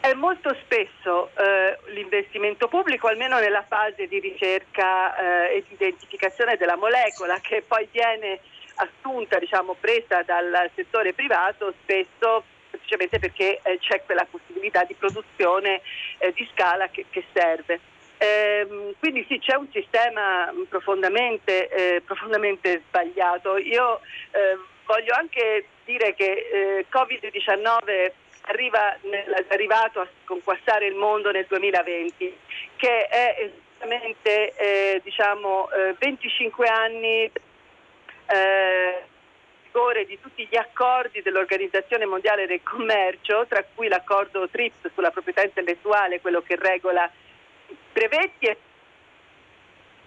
È 0.00 0.14
molto 0.14 0.56
spesso 0.64 1.30
eh, 1.36 1.78
l'investimento 1.92 2.68
pubblico, 2.68 3.06
almeno 3.06 3.38
nella 3.38 3.64
fase 3.68 4.08
di 4.08 4.18
ricerca 4.18 5.14
eh, 5.50 5.56
e 5.56 5.64
di 5.68 5.74
identificazione 5.74 6.56
della 6.56 6.76
molecola, 6.76 7.38
che 7.40 7.62
poi 7.66 7.86
viene 7.92 8.40
assunta, 8.76 9.38
diciamo, 9.38 9.76
presa 9.78 10.22
dal 10.22 10.70
settore 10.74 11.12
privato, 11.12 11.74
spesso 11.82 12.44
semplicemente 12.70 13.18
perché 13.18 13.60
eh, 13.62 13.78
c'è 13.78 14.02
quella 14.04 14.26
possibilità 14.28 14.84
di 14.84 14.94
produzione 14.94 15.82
eh, 16.18 16.32
di 16.32 16.48
scala 16.52 16.88
che, 16.88 17.06
che 17.10 17.24
serve. 17.32 17.80
Eh, 18.22 18.94
quindi 18.98 19.24
sì, 19.28 19.38
c'è 19.38 19.56
un 19.56 19.68
sistema 19.72 20.52
profondamente, 20.68 21.68
eh, 21.68 22.02
profondamente 22.02 22.82
sbagliato. 22.86 23.56
Io 23.56 24.00
eh, 24.32 24.58
voglio 24.84 25.14
anche 25.14 25.68
dire 25.86 26.14
che 26.14 26.30
eh, 26.52 26.86
Covid-19 26.92 28.12
arriva 28.42 28.94
nel, 29.04 29.46
è 29.48 29.54
arrivato 29.54 30.00
a 30.00 30.08
sconquassare 30.24 30.86
il 30.86 30.96
mondo 30.96 31.30
nel 31.30 31.46
2020, 31.48 32.36
che 32.76 33.06
è 33.06 33.36
esattamente 33.38 34.52
eh, 34.54 35.00
diciamo, 35.02 35.70
25 35.98 36.66
eh, 36.66 36.68
anni 36.68 37.32
di 40.06 40.18
tutti 40.20 40.46
gli 40.50 40.56
accordi 40.56 41.22
dell'Organizzazione 41.22 42.04
Mondiale 42.04 42.46
del 42.46 42.62
Commercio, 42.62 43.46
tra 43.48 43.64
cui 43.74 43.88
l'accordo 43.88 44.48
TRIPS 44.48 44.90
sulla 44.92 45.10
proprietà 45.10 45.42
intellettuale, 45.42 46.20
quello 46.20 46.42
che 46.42 46.56
regola 46.56 47.10
brevetti 47.92 48.46
e 48.46 48.56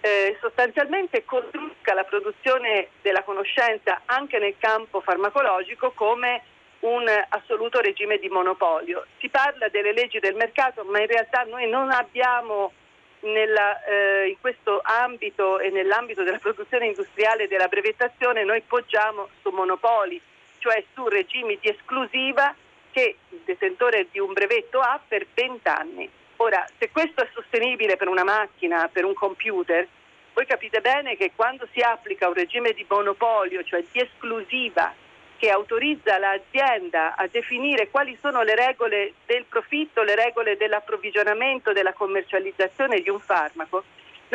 eh, 0.00 0.36
sostanzialmente 0.40 1.24
costruisca 1.24 1.94
la 1.94 2.04
produzione 2.04 2.88
della 3.00 3.22
conoscenza 3.22 4.02
anche 4.04 4.38
nel 4.38 4.54
campo 4.58 5.00
farmacologico 5.00 5.92
come 5.92 6.42
un 6.80 7.08
assoluto 7.30 7.80
regime 7.80 8.18
di 8.18 8.28
monopolio. 8.28 9.06
Si 9.18 9.28
parla 9.30 9.68
delle 9.68 9.92
leggi 9.92 10.18
del 10.18 10.34
mercato, 10.34 10.84
ma 10.84 11.00
in 11.00 11.06
realtà 11.06 11.44
noi 11.44 11.68
non 11.68 11.90
abbiamo 11.90 12.72
nella, 13.20 13.82
eh, 13.84 14.28
in 14.28 14.40
questo 14.40 14.80
ambito 14.82 15.58
e 15.58 15.70
nell'ambito 15.70 16.22
della 16.22 16.38
produzione 16.38 16.86
industriale 16.86 17.48
della 17.48 17.68
brevettazione, 17.68 18.44
noi 18.44 18.60
poggiamo 18.60 19.28
su 19.40 19.48
monopoli, 19.50 20.20
cioè 20.58 20.84
su 20.92 21.08
regimi 21.08 21.58
di 21.60 21.68
esclusiva 21.68 22.54
che 22.90 23.16
il 23.30 23.40
detentore 23.44 24.08
di 24.10 24.18
un 24.18 24.32
brevetto 24.32 24.80
ha 24.80 25.00
per 25.06 25.26
20 25.32 25.68
anni. 25.68 26.10
Ora, 26.44 26.62
se 26.78 26.90
questo 26.90 27.22
è 27.22 27.28
sostenibile 27.32 27.96
per 27.96 28.06
una 28.06 28.22
macchina, 28.22 28.90
per 28.92 29.06
un 29.06 29.14
computer, 29.14 29.88
voi 30.34 30.44
capite 30.44 30.82
bene 30.82 31.16
che 31.16 31.32
quando 31.34 31.66
si 31.72 31.80
applica 31.80 32.28
un 32.28 32.34
regime 32.34 32.72
di 32.72 32.84
monopolio, 32.86 33.64
cioè 33.64 33.82
di 33.90 34.00
esclusiva, 34.00 34.92
che 35.38 35.48
autorizza 35.48 36.18
l'azienda 36.18 37.14
a 37.16 37.26
definire 37.28 37.88
quali 37.88 38.14
sono 38.20 38.42
le 38.42 38.54
regole 38.54 39.14
del 39.24 39.46
profitto, 39.48 40.02
le 40.02 40.14
regole 40.14 40.58
dell'approvvigionamento, 40.58 41.72
della 41.72 41.94
commercializzazione 41.94 43.00
di 43.00 43.08
un 43.08 43.20
farmaco, 43.20 43.82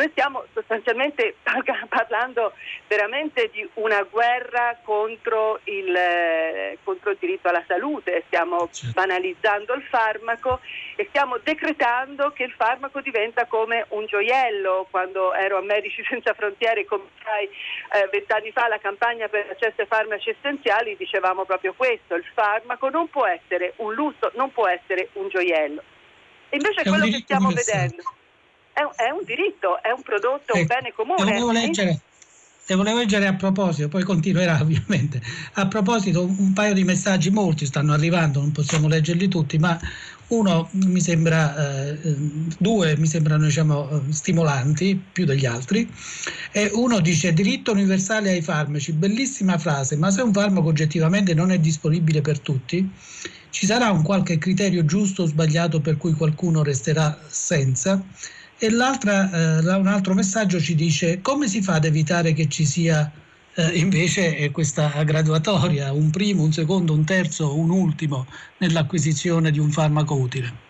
noi 0.00 0.08
stiamo 0.12 0.44
sostanzialmente 0.54 1.36
parlando 1.88 2.54
veramente 2.88 3.50
di 3.52 3.68
una 3.74 4.02
guerra 4.04 4.78
contro 4.82 5.60
il, 5.64 5.94
eh, 5.94 6.78
contro 6.82 7.10
il 7.10 7.18
diritto 7.20 7.48
alla 7.48 7.62
salute, 7.66 8.22
stiamo 8.26 8.70
certo. 8.72 8.98
banalizzando 8.98 9.74
il 9.74 9.82
farmaco 9.82 10.60
e 10.96 11.04
stiamo 11.10 11.36
decretando 11.42 12.30
che 12.30 12.44
il 12.44 12.52
farmaco 12.52 13.02
diventa 13.02 13.44
come 13.44 13.84
un 13.90 14.06
gioiello. 14.06 14.86
Quando 14.90 15.34
ero 15.34 15.58
a 15.58 15.62
Medici 15.62 16.02
Senza 16.08 16.32
Frontiere, 16.32 16.86
come 16.86 17.04
sai, 17.22 17.44
eh, 17.44 18.08
vent'anni 18.10 18.52
fa 18.52 18.68
la 18.68 18.78
campagna 18.78 19.28
per 19.28 19.48
l'accesso 19.48 19.82
ai 19.82 19.86
farmaci 19.86 20.30
essenziali, 20.30 20.96
dicevamo 20.96 21.44
proprio 21.44 21.74
questo, 21.76 22.14
il 22.14 22.24
farmaco 22.32 22.88
non 22.88 23.10
può 23.10 23.26
essere 23.26 23.74
un 23.76 23.92
lusso, 23.92 24.32
non 24.34 24.50
può 24.50 24.66
essere 24.66 25.10
un 25.14 25.28
gioiello. 25.28 25.82
E 26.48 26.56
invece 26.56 26.80
è 26.80 26.88
quello 26.88 27.04
che 27.04 27.20
stiamo 27.22 27.50
vedendo 27.50 28.02
è 28.72 28.82
un, 28.82 28.92
è 28.96 29.10
un 29.10 29.24
diritto, 29.24 29.82
è 29.82 29.90
un 29.90 30.02
prodotto, 30.02 30.54
un 30.54 30.60
ecco, 30.60 30.74
bene 30.74 30.92
comune. 30.94 31.24
Volevo 31.24 31.52
leggere, 31.52 32.00
te 32.66 32.74
volevo 32.74 32.98
leggere 32.98 33.26
a 33.26 33.34
proposito, 33.34 33.88
poi 33.88 34.02
continuerà 34.02 34.58
ovviamente. 34.62 35.20
A 35.54 35.66
proposito, 35.66 36.24
un 36.24 36.52
paio 36.52 36.74
di 36.74 36.84
messaggi, 36.84 37.30
molti 37.30 37.66
stanno 37.66 37.92
arrivando, 37.92 38.40
non 38.40 38.52
possiamo 38.52 38.88
leggerli 38.88 39.28
tutti, 39.28 39.58
ma 39.58 39.78
uno 40.28 40.68
mi 40.72 41.00
sembra, 41.00 41.90
eh, 41.90 41.98
due 42.58 42.96
mi 42.96 43.06
sembrano 43.06 43.44
diciamo, 43.44 44.02
stimolanti 44.10 45.02
più 45.12 45.24
degli 45.24 45.46
altri. 45.46 45.90
E 46.52 46.70
uno 46.72 47.00
dice 47.00 47.32
diritto 47.32 47.72
universale 47.72 48.30
ai 48.30 48.42
farmaci, 48.42 48.92
bellissima 48.92 49.58
frase, 49.58 49.96
ma 49.96 50.10
se 50.10 50.22
un 50.22 50.32
farmaco 50.32 50.68
oggettivamente 50.68 51.34
non 51.34 51.50
è 51.50 51.58
disponibile 51.58 52.20
per 52.20 52.38
tutti, 52.38 52.88
ci 53.50 53.66
sarà 53.66 53.90
un 53.90 54.02
qualche 54.02 54.38
criterio 54.38 54.84
giusto 54.84 55.24
o 55.24 55.26
sbagliato 55.26 55.80
per 55.80 55.96
cui 55.96 56.12
qualcuno 56.12 56.62
resterà 56.62 57.18
senza? 57.26 58.00
E 58.62 58.70
l'altra, 58.70 59.30
eh, 59.32 59.74
un 59.74 59.86
altro 59.86 60.12
messaggio 60.12 60.60
ci 60.60 60.74
dice 60.74 61.22
come 61.22 61.48
si 61.48 61.62
fa 61.62 61.76
ad 61.76 61.86
evitare 61.86 62.34
che 62.34 62.46
ci 62.46 62.66
sia 62.66 63.10
eh, 63.54 63.78
invece 63.78 64.50
questa 64.50 65.02
graduatoria, 65.02 65.92
un 65.92 66.10
primo, 66.10 66.42
un 66.42 66.52
secondo, 66.52 66.92
un 66.92 67.06
terzo, 67.06 67.56
un 67.56 67.70
ultimo 67.70 68.26
nell'acquisizione 68.58 69.50
di 69.50 69.58
un 69.58 69.70
farmaco 69.70 70.14
utile? 70.14 70.68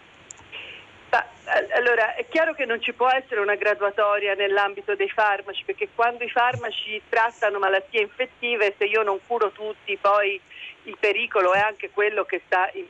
Allora, 1.75 2.15
è 2.15 2.29
chiaro 2.29 2.55
che 2.55 2.65
non 2.65 2.81
ci 2.81 2.93
può 2.93 3.09
essere 3.09 3.41
una 3.41 3.57
graduatoria 3.57 4.35
nell'ambito 4.35 4.95
dei 4.95 5.09
farmaci, 5.09 5.65
perché 5.65 5.89
quando 5.93 6.23
i 6.23 6.31
farmaci 6.31 7.03
trattano 7.09 7.59
malattie 7.59 8.03
infettive, 8.03 8.75
se 8.79 8.85
io 8.85 9.03
non 9.03 9.19
curo 9.27 9.51
tutti, 9.51 9.99
poi 10.01 10.41
il 10.85 10.97
pericolo 11.01 11.53
è 11.53 11.59
anche 11.59 11.91
quello 11.91 12.25
che 12.25 12.43
sta 12.47 12.71
in 12.75 12.85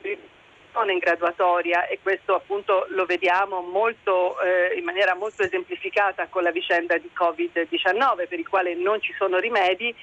in 0.91 0.97
graduatoria 0.97 1.85
e 1.87 1.99
questo 2.01 2.35
appunto 2.35 2.85
lo 2.89 3.05
vediamo 3.05 3.61
molto, 3.61 4.39
eh, 4.41 4.77
in 4.77 4.83
maniera 4.83 5.13
molto 5.15 5.43
esemplificata 5.43 6.27
con 6.27 6.43
la 6.43 6.51
vicenda 6.51 6.97
di 6.97 7.09
Covid-19 7.13 8.27
per 8.27 8.39
il 8.39 8.47
quale 8.47 8.73
non 8.73 9.01
ci 9.01 9.13
sono 9.17 9.37
rimedi, 9.37 9.93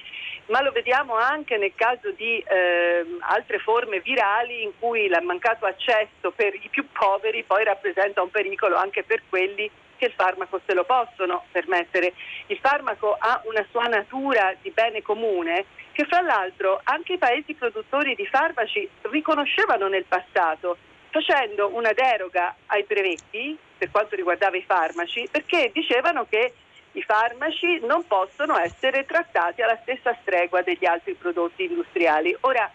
ma 0.47 0.61
lo 0.61 0.71
vediamo 0.71 1.15
anche 1.15 1.57
nel 1.57 1.73
caso 1.75 2.11
di 2.11 2.39
eh, 2.39 3.05
altre 3.19 3.59
forme 3.59 3.99
virali 3.99 4.63
in 4.63 4.71
cui 4.79 5.05
il 5.05 5.19
mancato 5.23 5.65
accesso 5.65 6.31
per 6.35 6.53
i 6.53 6.67
più 6.69 6.87
poveri 6.91 7.43
poi 7.43 7.63
rappresenta 7.63 8.21
un 8.21 8.29
pericolo 8.29 8.75
anche 8.75 9.03
per 9.03 9.23
quelli 9.27 9.69
che 9.97 10.05
il 10.05 10.13
farmaco 10.13 10.61
se 10.65 10.73
lo 10.73 10.85
possono 10.85 11.43
permettere. 11.51 12.13
Il 12.47 12.57
farmaco 12.59 13.15
ha 13.19 13.41
una 13.45 13.65
sua 13.69 13.83
natura 13.83 14.55
di 14.61 14.71
bene 14.71 15.01
comune 15.01 15.65
che 15.99 16.05
fra 16.05 16.21
l'altro 16.21 16.79
anche 16.85 17.13
i 17.13 17.17
paesi 17.17 17.55
produttori 17.55 18.15
di 18.15 18.25
farmaci 18.25 18.87
riconoscevano 19.01 19.89
nel 19.89 20.05
passato 20.05 20.77
facendo 21.09 21.75
una 21.75 21.91
deroga 21.91 22.55
ai 22.67 22.85
brevetti 22.87 23.57
per 23.77 23.91
quanto 23.91 24.15
riguardava 24.15 24.55
i 24.55 24.63
farmaci 24.65 25.27
perché 25.29 25.71
dicevano 25.73 26.25
che 26.29 26.53
i 26.93 27.01
farmaci 27.01 27.81
non 27.81 28.07
possono 28.07 28.57
essere 28.57 29.05
trattati 29.05 29.61
alla 29.61 29.77
stessa 29.81 30.17
stregua 30.21 30.61
degli 30.61 30.85
altri 30.85 31.15
prodotti 31.15 31.65
industriali. 31.65 32.33
Ora, 32.41 32.71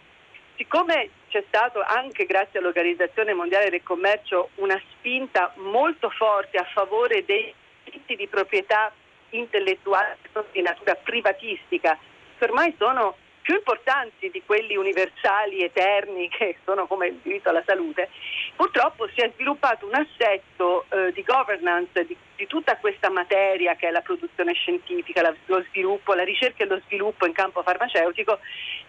siccome 0.56 1.08
c'è 1.28 1.42
stato 1.46 1.80
anche 1.80 2.26
grazie 2.26 2.58
all'Organizzazione 2.58 3.32
Mondiale 3.32 3.70
del 3.70 3.82
Commercio 3.82 4.50
una 4.56 4.78
spinta 4.92 5.50
molto 5.56 6.10
forte 6.10 6.58
a 6.58 6.64
favore 6.74 7.24
dei 7.24 7.54
diritti 7.84 8.16
di 8.16 8.28
proprietà 8.28 8.92
intellettuale 9.30 10.18
di 10.52 10.60
natura 10.60 10.94
privatistica, 10.94 11.98
ormai 12.44 12.74
sono 12.78 13.16
più 13.44 13.56
importanti 13.56 14.30
di 14.30 14.42
quelli 14.44 14.74
universali, 14.74 15.62
eterni, 15.62 16.28
che 16.32 16.56
sono 16.64 16.86
come 16.86 17.08
il 17.08 17.20
diritto 17.22 17.50
alla 17.50 17.62
salute, 17.66 18.08
purtroppo 18.56 19.06
si 19.14 19.20
è 19.20 19.30
sviluppato 19.34 19.86
un 19.86 19.94
assetto 19.94 20.86
eh, 20.88 21.12
di 21.12 21.22
governance 21.22 22.06
di, 22.06 22.16
di, 22.36 22.46
tutta 22.46 22.78
questa 22.78 23.10
materia 23.10 23.74
che 23.74 23.88
è 23.88 23.90
la 23.90 24.00
produzione 24.00 24.54
scientifica, 24.54 25.20
la, 25.20 25.34
lo 25.44 25.62
sviluppo, 25.68 26.14
la 26.14 26.24
ricerca 26.24 26.64
e 26.64 26.66
lo 26.66 26.80
sviluppo 26.86 27.26
in 27.26 27.32
campo 27.34 27.62
farmaceutico 27.62 28.38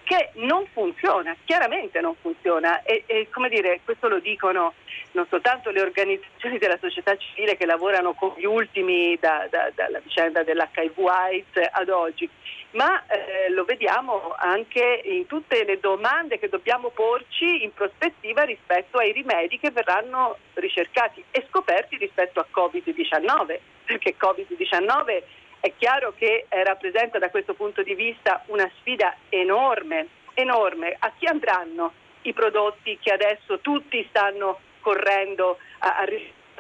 che 0.03 0.29
non 0.35 0.65
funziona, 0.71 1.35
chiaramente 1.43 1.99
non 1.99 2.15
funziona. 2.21 2.81
E, 2.83 3.03
e 3.07 3.27
come 3.29 3.49
dire, 3.49 3.81
questo 3.83 4.07
lo 4.07 4.19
dicono 4.19 4.73
non 5.11 5.25
soltanto 5.29 5.71
le 5.71 5.81
organizzazioni 5.81 6.57
della 6.57 6.77
società 6.79 7.17
civile 7.17 7.57
che 7.57 7.65
lavorano 7.65 8.13
con 8.13 8.33
gli 8.37 8.45
ultimi 8.45 9.17
da, 9.19 9.47
da, 9.49 9.69
dalla 9.73 9.99
vicenda 9.99 10.43
dell'HIV 10.43 11.07
AIDS 11.07 11.69
ad 11.71 11.89
oggi, 11.89 12.29
ma 12.75 13.05
eh, 13.07 13.49
lo 13.49 13.63
vediamo 13.63 14.35
anche 14.37 15.01
in 15.05 15.25
tutte 15.25 15.63
le 15.63 15.79
domande 15.79 16.39
che 16.39 16.49
dobbiamo 16.49 16.89
porci 16.89 17.63
in 17.63 17.73
prospettiva 17.73 18.43
rispetto 18.43 18.97
ai 18.97 19.11
rimedi 19.11 19.57
che 19.59 19.71
verranno 19.71 20.37
ricercati 20.53 21.23
e 21.31 21.45
scoperti 21.49 21.97
rispetto 21.97 22.39
a 22.39 22.47
Covid-19, 22.51 23.59
perché 23.85 24.15
Covid-19 24.19 25.23
è 25.61 25.73
chiaro 25.77 26.13
che 26.15 26.45
eh, 26.47 26.63
rappresenta 26.63 27.17
da 27.17 27.29
questo 27.29 27.53
punto 27.53 27.81
di 27.81 27.95
vista 27.95 28.43
una 28.47 28.69
sfida 28.79 29.15
enorme, 29.29 30.07
enorme. 30.33 30.95
A 30.99 31.11
chi 31.17 31.25
andranno 31.27 31.93
i 32.23 32.33
prodotti 32.33 32.99
che 33.01 33.11
adesso 33.11 33.59
tutti 33.59 34.05
stanno 34.09 34.59
correndo 34.81 35.57
a, 35.79 35.97
a 35.97 36.05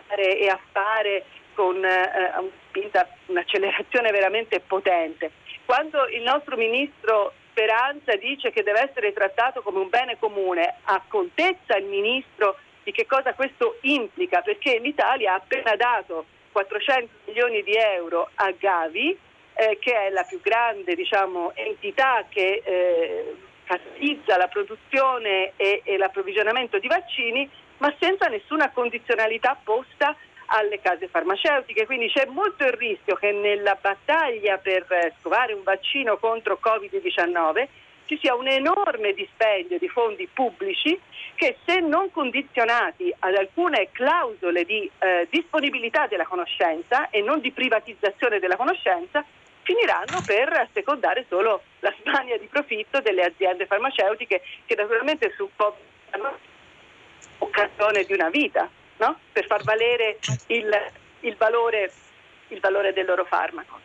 e 0.07 0.47
a 0.47 0.59
fare 0.71 1.25
con 1.55 1.83
eh, 1.83 2.33
spinta, 2.67 3.07
un'accelerazione 3.27 4.11
veramente 4.11 4.59
potente? 4.59 5.31
Quando 5.65 6.07
il 6.09 6.21
nostro 6.21 6.55
ministro 6.57 7.33
Speranza 7.49 8.15
dice 8.17 8.51
che 8.51 8.63
deve 8.63 8.81
essere 8.89 9.13
trattato 9.13 9.61
come 9.61 9.79
un 9.79 9.89
bene 9.89 10.17
comune, 10.19 10.75
accontezza 10.83 11.77
il 11.77 11.85
ministro 11.85 12.57
di 12.83 12.91
che 12.91 13.05
cosa 13.05 13.33
questo 13.33 13.77
implica, 13.81 14.41
perché 14.41 14.77
l'Italia 14.77 15.31
ha 15.31 15.35
appena 15.35 15.75
dato 15.75 16.25
400 16.51 17.09
milioni 17.25 17.63
di 17.63 17.73
euro 17.73 18.29
a 18.35 18.51
Gavi, 18.51 19.17
eh, 19.53 19.77
che 19.79 19.93
è 19.93 20.09
la 20.09 20.23
più 20.23 20.41
grande 20.41 20.95
diciamo, 20.95 21.53
entità 21.55 22.25
che 22.29 22.61
eh, 22.63 23.35
catalizza 23.63 24.37
la 24.37 24.47
produzione 24.47 25.53
e, 25.55 25.81
e 25.83 25.97
l'approvvigionamento 25.97 26.77
di 26.77 26.87
vaccini, 26.87 27.49
ma 27.77 27.93
senza 27.99 28.27
nessuna 28.27 28.69
condizionalità 28.71 29.57
posta 29.63 30.15
alle 30.47 30.79
case 30.81 31.07
farmaceutiche, 31.07 31.85
quindi 31.85 32.09
c'è 32.09 32.25
molto 32.25 32.65
il 32.65 32.73
rischio 32.73 33.15
che 33.15 33.31
nella 33.31 33.77
battaglia 33.79 34.57
per 34.57 34.85
scovare 35.19 35.53
un 35.53 35.63
vaccino 35.63 36.17
contro 36.17 36.59
Covid-19 36.61 37.67
ci 38.05 38.19
sia 38.21 38.35
un 38.35 38.47
enorme 38.47 39.13
dispendio 39.13 39.79
di 39.79 39.89
fondi 39.89 40.27
pubblici 40.31 40.99
che 41.33 41.57
se 41.65 41.79
non 41.79 42.11
condizionati 42.11 43.13
ad 43.19 43.35
alcune 43.35 43.89
clausole 43.91 44.63
di 44.63 44.89
eh, 44.99 45.27
disponibilità 45.29 46.07
della 46.07 46.25
conoscenza 46.25 47.09
e 47.09 47.21
non 47.21 47.39
di 47.41 47.51
privatizzazione 47.51 48.39
della 48.39 48.55
conoscenza, 48.55 49.25
finiranno 49.63 50.21
per 50.21 50.49
assecondare 50.53 51.25
solo 51.27 51.63
la 51.79 51.93
smania 52.01 52.37
di 52.37 52.45
profitto 52.45 53.01
delle 53.01 53.23
aziende 53.23 53.65
farmaceutiche 53.65 54.41
che 54.65 54.75
naturalmente 54.75 55.33
su 55.35 55.49
hanno 56.11 56.37
occasione 57.39 58.03
di 58.03 58.13
una 58.13 58.29
vita 58.29 58.69
no? 58.97 59.19
per 59.31 59.45
far 59.45 59.63
valere 59.63 60.17
il, 60.47 60.69
il, 61.21 61.35
valore, 61.37 61.91
il 62.49 62.59
valore 62.59 62.93
del 62.93 63.05
loro 63.05 63.25
farmaco. 63.25 63.79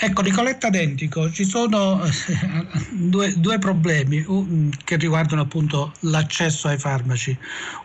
Ecco, 0.00 0.22
Nicoletta 0.22 0.70
Dentico, 0.70 1.28
ci 1.32 1.44
sono 1.44 2.00
eh, 2.04 2.10
due, 2.90 3.34
due, 3.36 3.58
problemi 3.58 4.24
che 4.84 4.94
riguardano 4.94 5.42
appunto 5.42 5.92
l'accesso 6.02 6.68
ai 6.68 6.78
farmaci. 6.78 7.36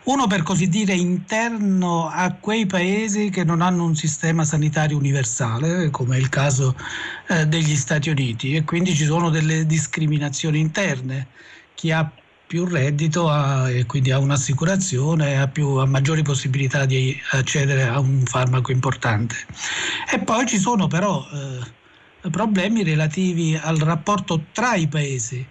Uno 0.04 0.28
per 0.28 0.44
così 0.44 0.68
dire 0.68 0.92
interno 0.92 2.08
a 2.08 2.32
quei 2.38 2.66
paesi 2.66 3.30
che 3.30 3.42
non 3.42 3.60
hanno 3.60 3.82
un 3.82 3.96
sistema 3.96 4.44
sanitario 4.44 4.96
universale, 4.96 5.90
come 5.90 6.14
è 6.14 6.20
il 6.20 6.28
caso 6.28 6.76
eh, 7.26 7.46
degli 7.46 7.74
Stati 7.74 8.10
Uniti, 8.10 8.54
e 8.54 8.62
quindi 8.62 8.94
ci 8.94 9.06
sono 9.06 9.28
delle 9.28 9.66
discriminazioni 9.66 10.60
interne. 10.60 11.26
Chi 11.74 11.90
ha 11.90 12.08
più 12.54 12.66
reddito 12.66 13.28
ha, 13.28 13.68
e 13.68 13.84
quindi 13.84 14.12
ha 14.12 14.20
un'assicurazione, 14.20 15.40
ha, 15.40 15.48
più, 15.48 15.70
ha 15.70 15.86
maggiori 15.86 16.22
possibilità 16.22 16.84
di 16.84 17.20
accedere 17.32 17.82
a 17.82 17.98
un 17.98 18.22
farmaco 18.24 18.70
importante. 18.70 19.34
E 20.08 20.20
poi 20.20 20.46
ci 20.46 20.58
sono 20.58 20.86
però 20.86 21.26
eh, 21.32 22.30
problemi 22.30 22.84
relativi 22.84 23.58
al 23.60 23.78
rapporto 23.78 24.44
tra 24.52 24.76
i 24.76 24.86
paesi. 24.86 25.44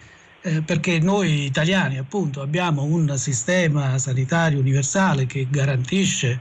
Eh, 0.46 0.62
perché 0.62 1.00
noi 1.00 1.44
italiani 1.44 1.98
appunto 1.98 2.42
abbiamo 2.42 2.84
un 2.84 3.18
sistema 3.18 3.98
sanitario 3.98 4.60
universale 4.60 5.26
che 5.26 5.48
garantisce 5.50 6.40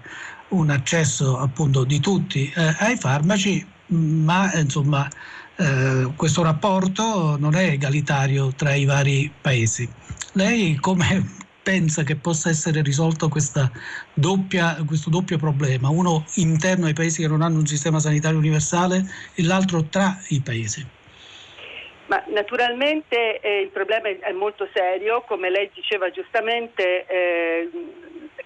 un 0.51 0.71
accesso 0.71 1.39
appunto 1.39 1.83
di 1.83 1.99
tutti 1.99 2.53
eh, 2.55 2.77
ai 2.79 2.97
farmaci, 2.97 3.67
ma 3.89 4.53
insomma 4.55 5.09
eh, 5.57 6.13
questo 6.15 6.43
rapporto 6.43 7.37
non 7.37 7.57
è 7.57 7.65
egalitario 7.65 8.53
tra 8.55 8.75
i 8.75 8.85
vari 8.85 9.33
paesi. 9.41 9.89
Lei 10.35 10.77
come 10.77 11.41
pensa 11.63 12.03
che 12.03 12.17
possa 12.17 12.49
essere 12.49 12.81
risolto 12.83 13.29
doppia, 14.15 14.77
questo 14.87 15.11
doppio 15.11 15.37
problema, 15.37 15.91
uno 15.91 16.25
interno 16.37 16.87
ai 16.87 16.95
paesi 16.95 17.21
che 17.21 17.29
non 17.29 17.43
hanno 17.43 17.59
un 17.59 17.67
sistema 17.67 17.99
sanitario 17.99 18.39
universale 18.39 19.03
e 19.35 19.45
l'altro 19.45 19.85
tra 19.85 20.17
i 20.29 20.41
paesi? 20.41 20.85
Ma 22.07 22.23
naturalmente 22.29 23.41
eh, 23.41 23.61
il 23.61 23.69
problema 23.69 24.09
è 24.09 24.33
molto 24.33 24.69
serio, 24.73 25.23
come 25.23 25.51
lei 25.51 25.71
diceva 25.73 26.11
giustamente, 26.11 27.07
eh, 27.07 27.71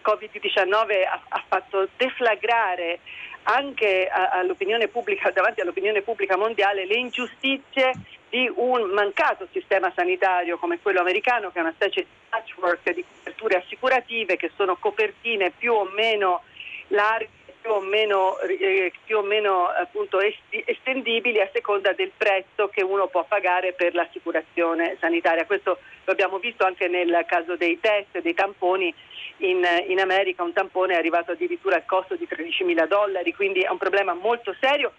Covid-19 0.03 1.07
ha, 1.09 1.23
ha 1.29 1.45
fatto 1.49 1.89
deflagrare 1.97 2.99
anche 3.45 4.09
all'opinione 4.09 4.89
pubblica, 4.89 5.31
davanti 5.31 5.61
all'opinione 5.61 6.03
pubblica 6.03 6.37
mondiale 6.37 6.85
le 6.85 6.97
ingiustizie 6.97 7.93
di 8.37 8.53
un 8.57 8.91
mancato 8.91 9.49
sistema 9.51 9.91
sanitario 9.97 10.59
come 10.59 10.79
quello 10.83 11.01
americano, 11.01 11.51
che 11.51 11.59
è 11.59 11.63
una 11.63 11.73
specie 11.73 12.03
di 12.03 12.07
patchwork 12.29 12.93
di 12.93 13.03
coperture 13.03 13.57
assicurative 13.57 14.37
che 14.37 14.51
sono 14.57 14.77
copertine 14.77 15.53
più 15.57 15.73
o 15.73 15.89
meno 15.95 16.43
larghe, 16.89 17.31
più 17.63 17.71
o 17.73 17.81
meno, 17.81 18.39
eh, 18.41 18.93
più 19.07 19.17
o 19.17 19.23
meno 19.23 19.69
appunto, 19.69 20.19
estendibili 20.51 21.41
a 21.41 21.49
seconda 21.51 21.95
del 21.95 22.13
prezzo 22.15 22.69
che 22.69 22.83
uno 22.83 23.07
può 23.07 23.25
pagare 23.25 23.73
per 23.73 23.95
l'assicurazione 23.95 24.99
sanitaria. 25.01 25.47
Questo 25.47 25.79
lo 26.05 26.13
abbiamo 26.13 26.39
visto 26.39 26.67
anche 26.67 26.89
nel 26.89 27.25
caso 27.27 27.57
dei 27.57 27.81
test, 27.81 28.21
dei 28.21 28.35
tamponi. 28.35 28.95
In, 29.39 29.67
in 29.89 30.01
America 30.01 30.43
un 30.43 30.53
tampone 30.53 30.95
è 30.95 30.99
arrivato 30.99 31.33
addirittura 31.33 31.77
al 31.77 31.87
costo 31.87 32.17
di 32.17 32.27
13 32.27 32.65
mila 32.65 32.85
dollari, 32.85 33.35
quindi 33.35 33.61
è 33.61 33.71
un 33.71 33.79
problema 33.79 34.13
molto 34.13 34.55
serio 34.61 34.93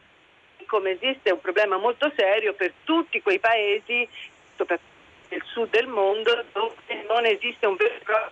come 0.67 0.91
esiste 0.91 1.31
un 1.31 1.41
problema 1.41 1.77
molto 1.77 2.11
serio 2.15 2.53
per 2.53 2.71
tutti 2.83 3.21
quei 3.21 3.39
paesi, 3.39 4.07
soprattutto 4.55 4.95
nel 5.29 5.43
sud 5.45 5.69
del 5.69 5.87
mondo, 5.87 6.45
dove 6.53 6.75
non 7.07 7.25
esiste 7.25 7.65
un 7.65 7.75
vero 7.75 7.95
e 7.95 7.99
proprio 8.03 8.31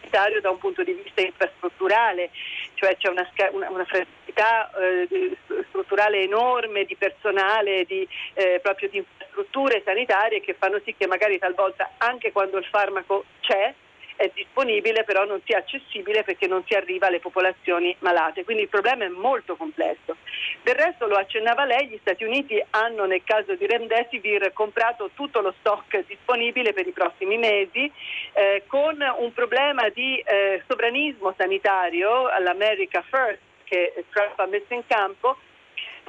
sanitario 0.00 0.40
da 0.40 0.50
un 0.50 0.58
punto 0.58 0.82
di 0.82 0.92
vista 0.92 1.20
infrastrutturale, 1.20 2.30
cioè 2.74 2.96
c'è 2.96 3.08
una, 3.08 3.26
una, 3.52 3.70
una 3.70 3.84
fragilità 3.84 4.70
eh, 4.74 5.36
strutturale 5.68 6.22
enorme 6.22 6.84
di 6.84 6.96
personale, 6.96 7.84
di, 7.84 8.06
eh, 8.34 8.60
proprio 8.62 8.88
di 8.90 8.98
infrastrutture 8.98 9.82
sanitarie 9.84 10.40
che 10.40 10.54
fanno 10.54 10.80
sì 10.84 10.94
che 10.96 11.06
magari 11.06 11.38
talvolta 11.38 11.92
anche 11.98 12.32
quando 12.32 12.58
il 12.58 12.66
farmaco 12.66 13.24
c'è, 13.40 13.72
è 14.22 14.30
disponibile 14.34 15.04
però 15.04 15.24
non 15.24 15.40
sia 15.44 15.58
accessibile 15.58 16.22
perché 16.22 16.46
non 16.46 16.62
si 16.66 16.74
arriva 16.74 17.08
alle 17.08 17.20
popolazioni 17.20 17.94
malate. 18.00 18.44
Quindi 18.44 18.62
il 18.62 18.68
problema 18.68 19.04
è 19.04 19.08
molto 19.08 19.56
complesso. 19.56 20.16
Del 20.62 20.74
resto 20.74 21.06
lo 21.06 21.16
accennava 21.16 21.64
lei, 21.64 21.88
gli 21.88 21.98
Stati 22.00 22.24
Uniti 22.24 22.62
hanno 22.70 23.04
nel 23.06 23.22
caso 23.24 23.54
di 23.54 23.66
Remdesivir 23.66 24.52
comprato 24.52 25.10
tutto 25.14 25.40
lo 25.40 25.54
stock 25.58 26.04
disponibile 26.06 26.72
per 26.72 26.86
i 26.86 26.92
prossimi 26.92 27.36
mesi 27.36 27.90
eh, 28.32 28.62
con 28.66 28.96
un 29.18 29.32
problema 29.32 29.88
di 29.88 30.18
eh, 30.18 30.62
sovranismo 30.68 31.34
sanitario 31.36 32.28
all'America 32.28 33.02
First 33.02 33.40
che 33.64 34.04
Trump 34.10 34.38
ha 34.38 34.46
messo 34.46 34.74
in 34.74 34.82
campo, 34.86 35.38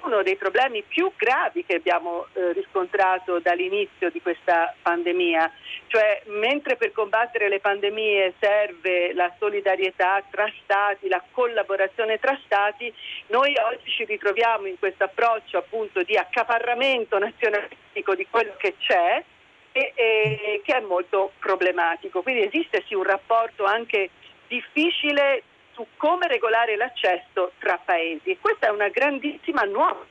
uno 0.03 0.23
dei 0.23 0.35
problemi 0.35 0.83
più 0.83 1.11
gravi 1.15 1.65
che 1.65 1.75
abbiamo 1.75 2.27
eh, 2.33 2.53
riscontrato 2.53 3.39
dall'inizio 3.39 4.09
di 4.09 4.21
questa 4.21 4.73
pandemia, 4.81 5.51
cioè 5.87 6.21
mentre 6.25 6.75
per 6.75 6.91
combattere 6.91 7.49
le 7.49 7.59
pandemie 7.59 8.33
serve 8.39 9.13
la 9.13 9.31
solidarietà 9.39 10.23
tra 10.29 10.51
stati, 10.63 11.07
la 11.07 11.23
collaborazione 11.31 12.19
tra 12.19 12.37
stati, 12.43 12.93
noi 13.27 13.55
oggi 13.57 13.89
ci 13.89 14.05
ritroviamo 14.05 14.67
in 14.67 14.77
questo 14.77 15.05
approccio 15.05 15.57
appunto 15.57 16.03
di 16.03 16.17
accaparramento 16.17 17.17
nazionalistico 17.17 18.15
di 18.15 18.27
quello 18.29 18.53
che 18.57 18.75
c'è 18.79 19.23
e, 19.71 19.93
e, 19.95 20.61
che 20.63 20.75
è 20.75 20.81
molto 20.81 21.31
problematico. 21.39 22.21
Quindi 22.21 22.43
esiste 22.43 22.83
sì 22.87 22.93
un 22.93 23.03
rapporto 23.03 23.63
anche 23.63 24.09
difficile 24.47 25.43
su 25.73 25.85
come 25.97 26.27
regolare 26.27 26.75
l'accesso 26.75 27.53
tra 27.59 27.79
paesi 27.83 28.31
e 28.31 28.37
questa 28.39 28.67
è 28.67 28.69
una 28.69 28.89
grandissima 28.89 29.63
nuova. 29.63 30.05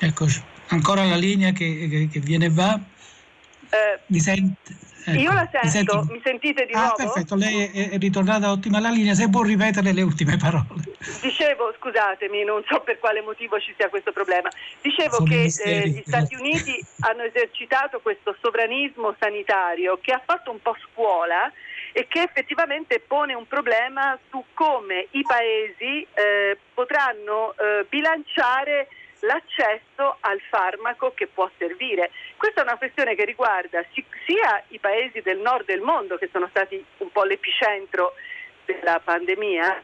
Eccoci, 0.00 0.42
ancora 0.68 1.04
la 1.04 1.16
linea 1.16 1.52
che, 1.52 1.88
che, 1.88 2.08
che 2.10 2.20
viene 2.20 2.46
e 2.46 2.50
va. 2.50 2.78
Eh, 3.70 4.00
mi 4.06 4.20
sente? 4.20 4.86
Ecco, 5.04 5.20
Io 5.20 5.32
la 5.32 5.48
sento, 5.64 6.04
mi, 6.04 6.14
mi, 6.14 6.20
sentite 6.22 6.66
di 6.66 6.72
ah, 6.74 6.80
nuovo? 6.80 6.94
Perfetto, 6.96 7.34
lei 7.34 7.64
è, 7.64 7.90
è 7.90 7.98
ritornata 7.98 8.50
ottima 8.50 8.78
la 8.78 8.90
linea, 8.90 9.14
se 9.14 9.30
può 9.30 9.42
ripetere 9.42 9.92
le 9.92 10.02
ultime 10.02 10.36
parole. 10.36 10.84
Dicevo, 11.22 11.72
scusatemi, 11.78 12.44
non 12.44 12.62
so 12.68 12.80
per 12.80 12.98
quale 12.98 13.22
motivo 13.22 13.58
ci 13.58 13.72
sia 13.76 13.88
questo 13.88 14.12
problema. 14.12 14.50
Dicevo 14.82 15.14
Sono 15.14 15.28
che 15.28 15.50
eh, 15.64 15.88
gli 15.88 16.02
Stati 16.04 16.34
Uniti 16.34 16.84
hanno 17.00 17.22
esercitato 17.22 18.00
questo 18.00 18.36
sovranismo 18.40 19.14
sanitario 19.18 19.98
che 20.02 20.12
ha 20.12 20.20
fatto 20.24 20.50
un 20.50 20.60
po' 20.60 20.76
scuola 20.92 21.50
e 21.98 22.06
che 22.06 22.22
effettivamente 22.22 23.00
pone 23.00 23.34
un 23.34 23.48
problema 23.48 24.16
su 24.30 24.44
come 24.54 25.08
i 25.10 25.22
paesi 25.22 26.06
eh, 26.14 26.56
potranno 26.72 27.56
eh, 27.56 27.86
bilanciare 27.88 28.86
l'accesso 29.22 30.18
al 30.20 30.40
farmaco 30.48 31.12
che 31.12 31.26
può 31.26 31.50
servire. 31.58 32.12
Questa 32.36 32.60
è 32.60 32.62
una 32.62 32.76
questione 32.76 33.16
che 33.16 33.24
riguarda 33.24 33.84
sia 33.92 34.62
i 34.68 34.78
paesi 34.78 35.22
del 35.22 35.38
nord 35.38 35.64
del 35.64 35.80
mondo, 35.80 36.18
che 36.18 36.28
sono 36.30 36.46
stati 36.50 36.84
un 36.98 37.10
po' 37.10 37.24
l'epicentro 37.24 38.12
della 38.64 39.00
pandemia, 39.00 39.82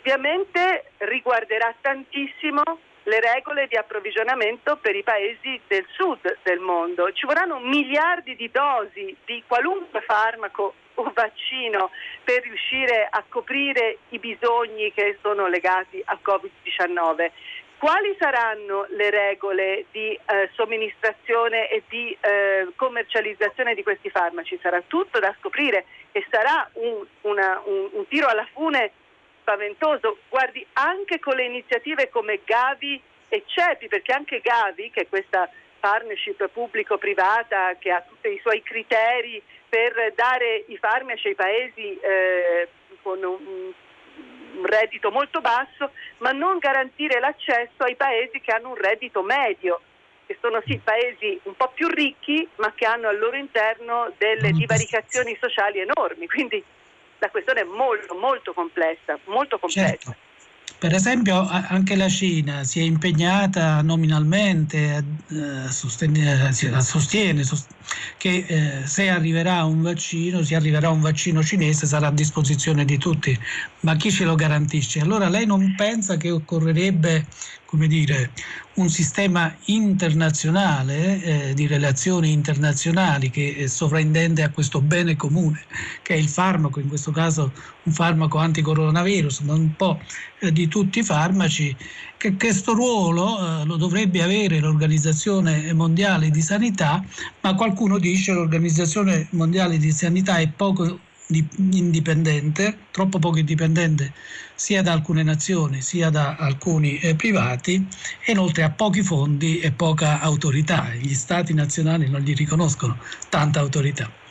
ovviamente 0.00 0.90
riguarderà 0.96 1.72
tantissimo 1.80 2.62
le 3.04 3.20
regole 3.20 3.68
di 3.68 3.76
approvvigionamento 3.76 4.78
per 4.78 4.96
i 4.96 5.04
paesi 5.04 5.60
del 5.68 5.86
sud 5.92 6.38
del 6.42 6.58
mondo. 6.58 7.12
Ci 7.12 7.24
vorranno 7.24 7.60
miliardi 7.60 8.34
di 8.34 8.50
dosi 8.50 9.16
di 9.24 9.44
qualunque 9.46 10.00
farmaco 10.00 10.74
o 10.96 11.10
vaccino 11.14 11.90
per 12.22 12.42
riuscire 12.42 13.06
a 13.08 13.24
coprire 13.28 13.98
i 14.10 14.18
bisogni 14.18 14.92
che 14.92 15.18
sono 15.22 15.46
legati 15.46 16.02
al 16.04 16.18
Covid-19. 16.22 17.30
Quali 17.78 18.16
saranno 18.18 18.86
le 18.90 19.10
regole 19.10 19.84
di 19.90 20.12
eh, 20.12 20.50
somministrazione 20.54 21.68
e 21.68 21.82
di 21.88 22.16
eh, 22.20 22.68
commercializzazione 22.74 23.74
di 23.74 23.82
questi 23.82 24.08
farmaci? 24.08 24.58
Sarà 24.62 24.82
tutto 24.86 25.18
da 25.18 25.34
scoprire 25.38 25.84
e 26.12 26.24
sarà 26.30 26.68
un, 26.74 27.04
una, 27.22 27.60
un, 27.66 27.90
un 27.92 28.08
tiro 28.08 28.28
alla 28.28 28.48
fune 28.52 28.92
spaventoso. 29.42 30.18
Guardi, 30.30 30.66
anche 30.72 31.20
con 31.20 31.36
le 31.36 31.44
iniziative 31.44 32.08
come 32.08 32.40
Gavi 32.44 33.00
e 33.28 33.44
CEPI, 33.44 33.88
perché 33.88 34.12
anche 34.12 34.40
Gavi, 34.40 34.90
che 34.90 35.02
è 35.02 35.08
questa 35.08 35.48
partnership 35.86 36.48
pubblico-privata 36.48 37.76
che 37.78 37.92
ha 37.92 38.02
tutti 38.02 38.28
i 38.28 38.40
suoi 38.40 38.60
criteri 38.60 39.40
per 39.68 40.12
dare 40.16 40.64
i 40.66 40.76
farmaci 40.78 41.28
ai 41.28 41.34
paesi 41.36 41.96
eh, 42.00 42.68
con 43.02 43.22
un 43.22 43.72
un 44.56 44.64
reddito 44.64 45.10
molto 45.10 45.42
basso, 45.42 45.90
ma 46.18 46.30
non 46.30 46.56
garantire 46.56 47.20
l'accesso 47.20 47.84
ai 47.84 47.94
paesi 47.94 48.40
che 48.40 48.52
hanno 48.52 48.70
un 48.70 48.76
reddito 48.76 49.22
medio, 49.22 49.82
che 50.24 50.38
sono 50.40 50.62
sì 50.64 50.80
paesi 50.82 51.38
un 51.42 51.54
po' 51.54 51.70
più 51.74 51.88
ricchi, 51.88 52.48
ma 52.56 52.72
che 52.74 52.86
hanno 52.86 53.08
al 53.08 53.18
loro 53.18 53.36
interno 53.36 54.10
delle 54.16 54.52
divaricazioni 54.52 55.36
sociali 55.38 55.80
enormi. 55.80 56.26
Quindi 56.26 56.64
la 57.18 57.28
questione 57.28 57.60
è 57.60 57.64
molto, 57.64 58.14
molto 58.14 58.54
complessa, 58.54 59.18
molto 59.24 59.58
complessa. 59.58 59.88
Certo. 59.88 60.25
Per 60.78 60.92
esempio 60.92 61.46
anche 61.46 61.96
la 61.96 62.08
Cina 62.08 62.62
si 62.64 62.80
è 62.80 62.82
impegnata 62.82 63.80
nominalmente, 63.82 65.16
eh, 65.28 65.70
sostiene, 65.70 66.52
sostiene 66.52 67.42
che 68.18 68.44
eh, 68.82 68.86
se 68.86 69.08
arriverà 69.08 69.64
un 69.64 69.80
vaccino, 69.80 70.42
se 70.42 70.54
arriverà 70.54 70.90
un 70.90 71.00
vaccino 71.00 71.42
cinese 71.42 71.86
sarà 71.86 72.08
a 72.08 72.12
disposizione 72.12 72.84
di 72.84 72.98
tutti, 72.98 73.38
ma 73.80 73.96
chi 73.96 74.10
ce 74.10 74.24
lo 74.24 74.34
garantisce? 74.34 75.00
Allora 75.00 75.28
lei 75.28 75.46
non 75.46 75.74
pensa 75.74 76.16
che 76.18 76.30
occorrerebbe 76.30 77.26
come 77.66 77.88
dire, 77.88 78.30
un 78.74 78.88
sistema 78.88 79.54
internazionale 79.66 81.22
eh, 81.22 81.54
di 81.54 81.66
relazioni 81.66 82.32
internazionali 82.32 83.30
che 83.30 83.48
eh, 83.48 83.68
sovrintende 83.68 84.42
a 84.42 84.50
questo 84.50 84.80
bene 84.80 85.16
comune 85.16 85.64
che 86.02 86.14
è 86.14 86.16
il 86.16 86.28
farmaco, 86.28 86.80
in 86.80 86.88
questo 86.88 87.10
caso 87.10 87.52
un 87.82 87.92
farmaco 87.92 88.38
anticoronavirus, 88.38 89.40
ma 89.40 89.54
un 89.54 89.74
po' 89.76 90.00
eh, 90.40 90.52
di 90.52 90.68
tutti 90.68 91.00
i 91.00 91.04
farmaci, 91.04 91.76
che 92.16 92.36
questo 92.36 92.72
ruolo 92.72 93.38
eh, 93.38 93.64
lo 93.64 93.76
dovrebbe 93.76 94.22
avere 94.22 94.60
l'Organizzazione 94.60 95.72
Mondiale 95.72 96.30
di 96.30 96.40
Sanità, 96.40 97.04
ma 97.42 97.54
qualcuno 97.54 97.98
dice 97.98 98.32
che 98.32 98.38
l'Organizzazione 98.38 99.26
Mondiale 99.30 99.78
di 99.78 99.90
Sanità 99.90 100.38
è 100.38 100.48
poco 100.48 101.00
indipendente, 101.28 102.78
troppo 102.90 103.18
poco 103.18 103.38
indipendente 103.38 104.12
sia 104.54 104.82
da 104.82 104.92
alcune 104.92 105.22
nazioni 105.22 105.82
sia 105.82 106.08
da 106.10 106.36
alcuni 106.38 106.98
eh, 106.98 107.14
privati 107.14 107.86
e 108.24 108.32
inoltre 108.32 108.62
ha 108.62 108.70
pochi 108.70 109.02
fondi 109.02 109.60
e 109.60 109.72
poca 109.72 110.20
autorità. 110.20 110.90
Gli 110.94 111.14
stati 111.14 111.52
nazionali 111.54 112.08
non 112.08 112.20
gli 112.20 112.34
riconoscono 112.34 112.98
tanta 113.28 113.60
autorità. 113.60 114.24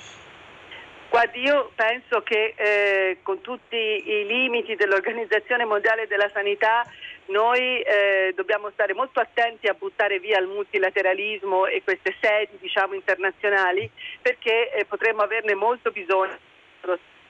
Guardi, 1.09 1.39
io 1.39 1.71
penso 1.75 2.23
che 2.23 2.55
eh, 2.57 3.19
con 3.21 3.39
tutti 3.39 3.77
i 3.77 4.25
limiti 4.25 4.75
dell'Organizzazione 4.75 5.63
Mondiale 5.63 6.07
della 6.07 6.29
Sanità 6.33 6.85
noi 7.27 7.79
eh, 7.81 8.33
dobbiamo 8.35 8.69
stare 8.71 8.93
molto 8.93 9.21
attenti 9.21 9.67
a 9.67 9.75
buttare 9.79 10.19
via 10.19 10.39
il 10.39 10.47
multilateralismo 10.47 11.67
e 11.67 11.81
queste 11.83 12.15
sedi 12.19 12.57
diciamo, 12.59 12.95
internazionali 12.95 13.89
perché 14.21 14.73
eh, 14.73 14.83
potremmo 14.83 15.21
averne 15.21 15.55
molto 15.55 15.89
bisogno, 15.91 16.37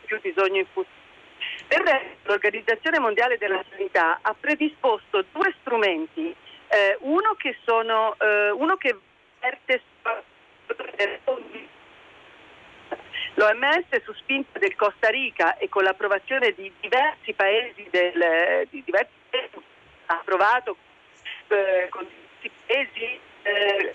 più 0.05 0.19
bisogno 0.21 0.59
in 0.59 0.65
futuro. 0.71 1.03
Del 1.67 1.79
resto 1.79 2.07
l'Organizzazione 2.23 2.99
Mondiale 2.99 3.37
della 3.37 3.63
Sanità 3.69 4.19
ha 4.21 4.35
predisposto 4.39 5.25
due 5.31 5.53
strumenti, 5.59 6.33
eh, 6.67 6.97
uno 7.01 7.33
che 7.35 7.57
sono 7.65 8.15
eh, 8.19 8.51
uno 8.51 8.77
che 8.77 8.97
verte 9.39 9.81
L'OMS 13.35 14.01
su 14.03 14.13
spinta 14.13 14.59
del 14.59 14.75
Costa 14.75 15.09
Rica 15.09 15.57
e 15.57 15.67
con 15.67 15.83
l'approvazione 15.83 16.53
di 16.53 16.71
diversi 16.79 17.33
paesi 17.33 17.85
del, 17.89 18.67
di 18.69 18.81
diversi 18.85 19.11
paesi 19.29 19.63
ha 20.05 20.13
approvato 20.19 20.77
eh, 21.47 21.87
con 21.89 22.07
diversi 22.39 22.51
paesi 22.65 23.19
eh, 23.43 23.93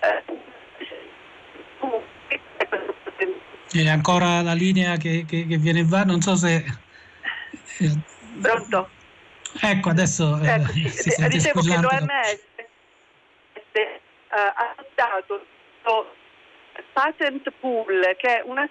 e 3.72 3.88
ancora 3.88 4.42
la 4.42 4.54
linea 4.54 4.96
che, 4.96 5.24
che, 5.26 5.46
che 5.46 5.56
viene 5.56 5.85
va, 5.85 6.04
non 6.04 6.20
so 6.20 6.35
se 6.35 6.64
Pronto? 8.40 8.88
Ecco, 9.61 9.88
adesso 9.90 10.38
eh, 10.42 10.48
ecco, 10.48 10.72
si 10.72 11.11
sente 11.11 11.37
dicevo 11.37 11.61
che 11.61 11.76
l'OMS 11.76 12.44
eh, 13.72 14.00
ha 14.28 14.74
adottato 14.76 15.44
il 16.76 16.85
patent 16.92 17.52
pool, 17.59 18.16
che 18.16 18.40
è 18.40 18.42
un 18.44 18.68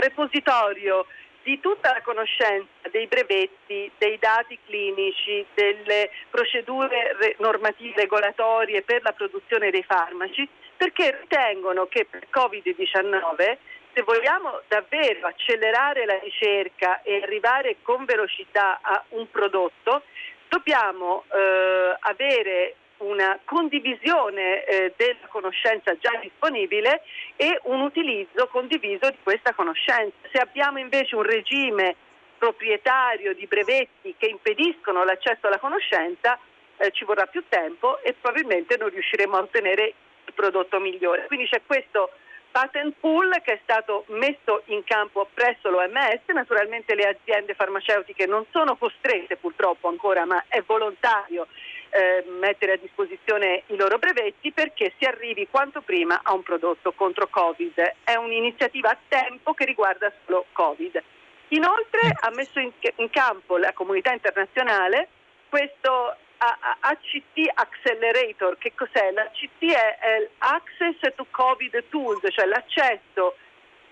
repositorio 0.00 1.06
di 1.44 1.60
tutta 1.60 1.92
la 1.92 2.02
conoscenza 2.02 2.66
dei 2.90 3.06
brevetti, 3.06 3.90
dei 3.98 4.18
dati 4.18 4.58
clinici, 4.66 5.46
delle 5.54 6.10
procedure 6.28 7.16
re- 7.20 7.36
normative 7.38 7.94
regolatorie 8.00 8.82
per 8.82 9.02
la 9.02 9.12
produzione 9.12 9.70
dei 9.70 9.84
farmaci, 9.84 10.48
perché 10.76 11.18
ritengono 11.20 11.86
che 11.86 12.06
per 12.08 12.26
Covid-19 12.30 13.56
se 13.96 14.02
vogliamo 14.02 14.60
davvero 14.68 15.26
accelerare 15.26 16.04
la 16.04 16.18
ricerca 16.18 17.00
e 17.02 17.22
arrivare 17.22 17.76
con 17.80 18.04
velocità 18.04 18.80
a 18.82 19.02
un 19.10 19.30
prodotto, 19.30 20.02
dobbiamo 20.48 21.24
eh, 21.32 21.96
avere 22.00 22.76
una 22.98 23.38
condivisione 23.44 24.64
eh, 24.64 24.92
della 24.96 25.26
conoscenza 25.28 25.96
già 25.98 26.10
disponibile 26.20 27.02
e 27.36 27.58
un 27.64 27.80
utilizzo 27.80 28.46
condiviso 28.48 29.08
di 29.10 29.18
questa 29.22 29.54
conoscenza. 29.54 30.14
Se 30.30 30.38
abbiamo 30.38 30.78
invece 30.78 31.16
un 31.16 31.22
regime 31.22 31.96
proprietario 32.38 33.34
di 33.34 33.46
brevetti 33.46 34.14
che 34.18 34.26
impediscono 34.26 35.04
l'accesso 35.04 35.46
alla 35.46 35.58
conoscenza, 35.58 36.38
eh, 36.76 36.90
ci 36.90 37.04
vorrà 37.04 37.24
più 37.26 37.44
tempo 37.48 38.02
e 38.02 38.14
probabilmente 38.20 38.76
non 38.76 38.90
riusciremo 38.90 39.36
a 39.36 39.40
ottenere 39.40 39.94
prodotto 40.36 40.78
migliore. 40.78 41.26
Quindi 41.26 41.48
c'è 41.48 41.62
questo 41.66 42.10
patent 42.52 42.94
pool 43.00 43.30
che 43.42 43.54
è 43.54 43.60
stato 43.62 44.04
messo 44.08 44.62
in 44.66 44.84
campo 44.84 45.28
presso 45.34 45.68
l'OMS, 45.68 46.20
naturalmente 46.28 46.94
le 46.94 47.08
aziende 47.08 47.54
farmaceutiche 47.54 48.26
non 48.26 48.46
sono 48.50 48.76
costrette 48.76 49.36
purtroppo 49.36 49.88
ancora, 49.88 50.24
ma 50.24 50.44
è 50.48 50.62
volontario 50.62 51.48
eh, 51.90 52.24
mettere 52.38 52.72
a 52.72 52.76
disposizione 52.76 53.64
i 53.66 53.76
loro 53.76 53.98
brevetti 53.98 54.52
perché 54.52 54.92
si 54.98 55.04
arrivi 55.04 55.48
quanto 55.50 55.80
prima 55.82 56.20
a 56.22 56.32
un 56.32 56.42
prodotto 56.42 56.92
contro 56.92 57.26
Covid. 57.28 57.94
È 58.04 58.14
un'iniziativa 58.14 58.90
a 58.90 58.98
tempo 59.08 59.52
che 59.52 59.64
riguarda 59.64 60.12
solo 60.24 60.46
Covid. 60.52 61.02
Inoltre 61.48 62.00
ha 62.20 62.30
messo 62.30 62.58
in, 62.58 62.72
in 62.96 63.10
campo 63.10 63.58
la 63.58 63.72
comunità 63.72 64.12
internazionale 64.12 65.08
questo 65.48 66.16
ACT 66.38 67.50
Accelerator, 67.54 68.58
che 68.58 68.72
cos'è? 68.74 69.10
L'ACT 69.10 69.64
è, 69.64 69.98
è 69.98 70.28
Access 70.38 71.14
to 71.14 71.26
Covid 71.30 71.84
Tools, 71.88 72.20
cioè 72.30 72.46
l'accesso 72.46 73.36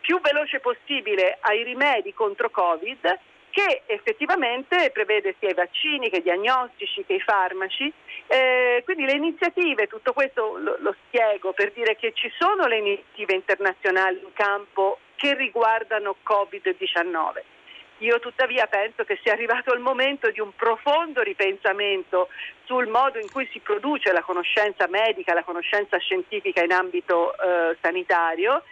più 0.00 0.20
veloce 0.20 0.61
possibile 0.61 1.38
ai 1.40 1.62
rimedi 1.62 2.12
contro 2.12 2.50
Covid 2.50 3.18
che 3.54 3.83
effettivamente 3.87 4.90
prevede 4.90 5.37
sia 5.38 5.50
i 5.50 5.54
vaccini 5.54 6.11
che 6.11 6.16
i 6.16 6.22
diagnostici 6.22 7.04
che 7.07 7.14
i 7.14 7.20
farmaci. 7.20 7.90
Eh, 8.26 8.83
quindi 8.85 9.04
le 9.04 9.12
iniziative, 9.12 9.87
tutto 9.87 10.12
questo 10.12 10.59
lo, 10.59 10.76
lo 10.80 10.94
spiego 11.07 11.52
per 11.52 11.70
dire 11.70 11.94
che 11.94 12.12
ci 12.14 12.30
sono 12.37 12.66
le 12.66 12.78
iniziative 12.78 13.35
internazionali 13.35 14.20
in 14.20 14.33
campo 14.33 14.98
che 15.14 15.35
riguardano 15.35 16.16
Covid-19 16.28 17.54
io 17.98 18.18
tuttavia 18.18 18.66
penso 18.66 19.04
che 19.04 19.18
sia 19.22 19.33
arrivato 19.33 19.72
il 19.72 19.80
momento 19.80 20.30
di 20.30 20.40
un 20.40 20.54
profondo 20.54 21.22
ripensamento 21.22 22.28
sul 22.64 22.88
modo 22.88 23.18
in 23.18 23.30
cui 23.30 23.48
si 23.52 23.61
produce 23.61 24.12
la 24.12 24.22
conoscenza 24.22 24.88
medica, 24.88 25.35
la 25.35 25.44
conoscenza 25.44 25.96
scientifica 25.98 26.62
in 26.62 26.72
ambito 26.72 27.35
eh, 27.37 27.76
sanitario. 27.80 28.62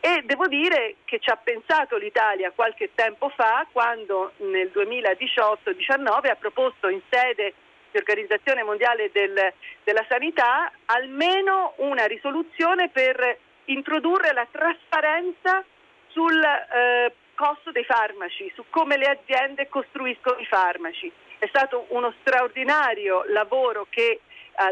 E 0.00 0.22
devo 0.24 0.48
dire 0.48 0.96
che 1.04 1.20
ci 1.20 1.30
ha 1.30 1.36
pensato 1.36 1.96
l'Italia 1.96 2.50
qualche 2.50 2.90
tempo 2.94 3.28
fa 3.28 3.66
quando 3.70 4.32
nel 4.38 4.70
2018-19 4.74 6.30
ha 6.30 6.36
proposto 6.36 6.88
in 6.88 7.00
sede 7.08 7.54
di 7.92 7.98
Organizzazione 7.98 8.64
Mondiale 8.64 9.10
del, 9.12 9.52
della 9.84 10.04
Sanità 10.08 10.72
almeno 10.86 11.74
una 11.76 12.06
risoluzione 12.06 12.88
per 12.88 13.38
introdurre 13.66 14.32
la 14.32 14.46
trasparenza 14.50 15.64
sul 16.08 16.42
eh, 16.42 17.12
costo 17.42 17.72
dei 17.72 17.82
farmaci, 17.82 18.52
su 18.54 18.64
come 18.70 18.96
le 18.96 19.06
aziende 19.06 19.68
costruiscono 19.68 20.38
i 20.38 20.46
farmaci. 20.46 21.10
È 21.38 21.46
stato 21.48 21.86
uno 21.88 22.14
straordinario 22.20 23.24
lavoro 23.26 23.88
che 23.90 24.20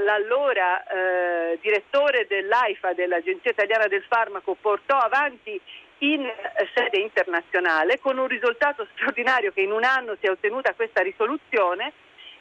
l'allora 0.04 0.84
eh, 0.84 1.58
direttore 1.60 2.28
dell'AIFA, 2.28 2.92
dell'Agenzia 2.92 3.50
Italiana 3.50 3.88
del 3.88 4.04
Farmaco, 4.06 4.54
portò 4.54 4.96
avanti 4.98 5.60
in 5.98 6.24
eh, 6.24 6.68
sede 6.72 6.98
internazionale 6.98 7.98
con 7.98 8.18
un 8.18 8.28
risultato 8.28 8.86
straordinario 8.92 9.50
che 9.50 9.62
in 9.62 9.72
un 9.72 9.82
anno 9.82 10.14
si 10.20 10.26
è 10.26 10.30
ottenuta 10.30 10.74
questa 10.74 11.02
risoluzione. 11.02 11.92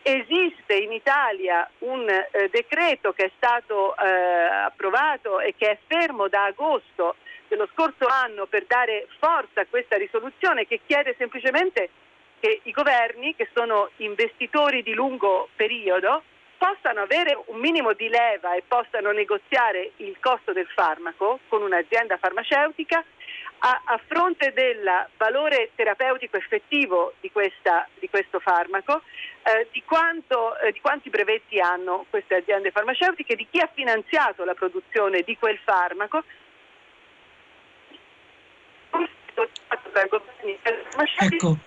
Esiste 0.04 0.76
in 0.76 0.92
Italia 0.92 1.68
un 1.80 2.08
eh, 2.08 2.50
decreto 2.50 3.14
che 3.14 3.26
è 3.26 3.32
stato 3.36 3.98
eh, 3.98 4.06
approvato 4.08 5.40
e 5.40 5.56
che 5.58 5.72
è 5.72 5.78
fermo 5.88 6.28
da 6.28 6.44
agosto 6.44 7.16
dello 7.50 7.68
scorso 7.74 8.06
anno 8.06 8.46
per 8.46 8.66
dare 8.66 9.08
forza 9.20 9.62
a 9.62 9.66
questa 9.70 9.98
risoluzione 9.98 10.66
che 10.66 10.80
chiede 10.86 11.16
semplicemente 11.18 11.90
che 12.40 12.62
i 12.64 12.72
governi, 12.72 13.36
che 13.36 13.50
sono 13.54 13.90
investitori 13.98 14.82
di 14.82 14.94
lungo 14.94 15.50
periodo, 15.56 16.24
possano 16.58 17.02
avere 17.02 17.42
un 17.48 17.60
minimo 17.60 17.94
di 17.94 18.08
leva 18.08 18.54
e 18.54 18.64
possano 18.68 19.12
negoziare 19.12 19.92
il 19.98 20.18
costo 20.20 20.54
del 20.54 20.68
farmaco 20.68 21.40
con 21.48 21.62
un'azienda 21.62 22.18
farmaceutica. 22.18 23.04
A, 23.62 23.82
a 23.84 24.00
fronte 24.08 24.54
del 24.54 25.08
valore 25.18 25.72
terapeutico 25.76 26.38
effettivo 26.38 27.16
di, 27.20 27.30
questa, 27.30 27.86
di 28.00 28.10
questo 28.10 28.40
farmaco, 28.40 29.02
eh, 29.44 29.68
di, 29.72 29.84
quanto, 29.84 30.58
eh, 30.60 30.72
di 30.72 30.80
quanti 30.80 31.10
brevetti 31.10 31.60
hanno 31.60 32.06
queste 32.10 32.36
aziende 32.36 32.72
farmaceutiche, 32.72 33.36
di 33.36 33.46
chi 33.52 33.60
ha 33.60 33.70
finanziato 33.74 34.46
la 34.46 34.54
produzione 34.54 35.24
di 35.24 35.38
quel 35.38 35.58
farmaco 35.58 36.24
Ecco, 41.20 41.58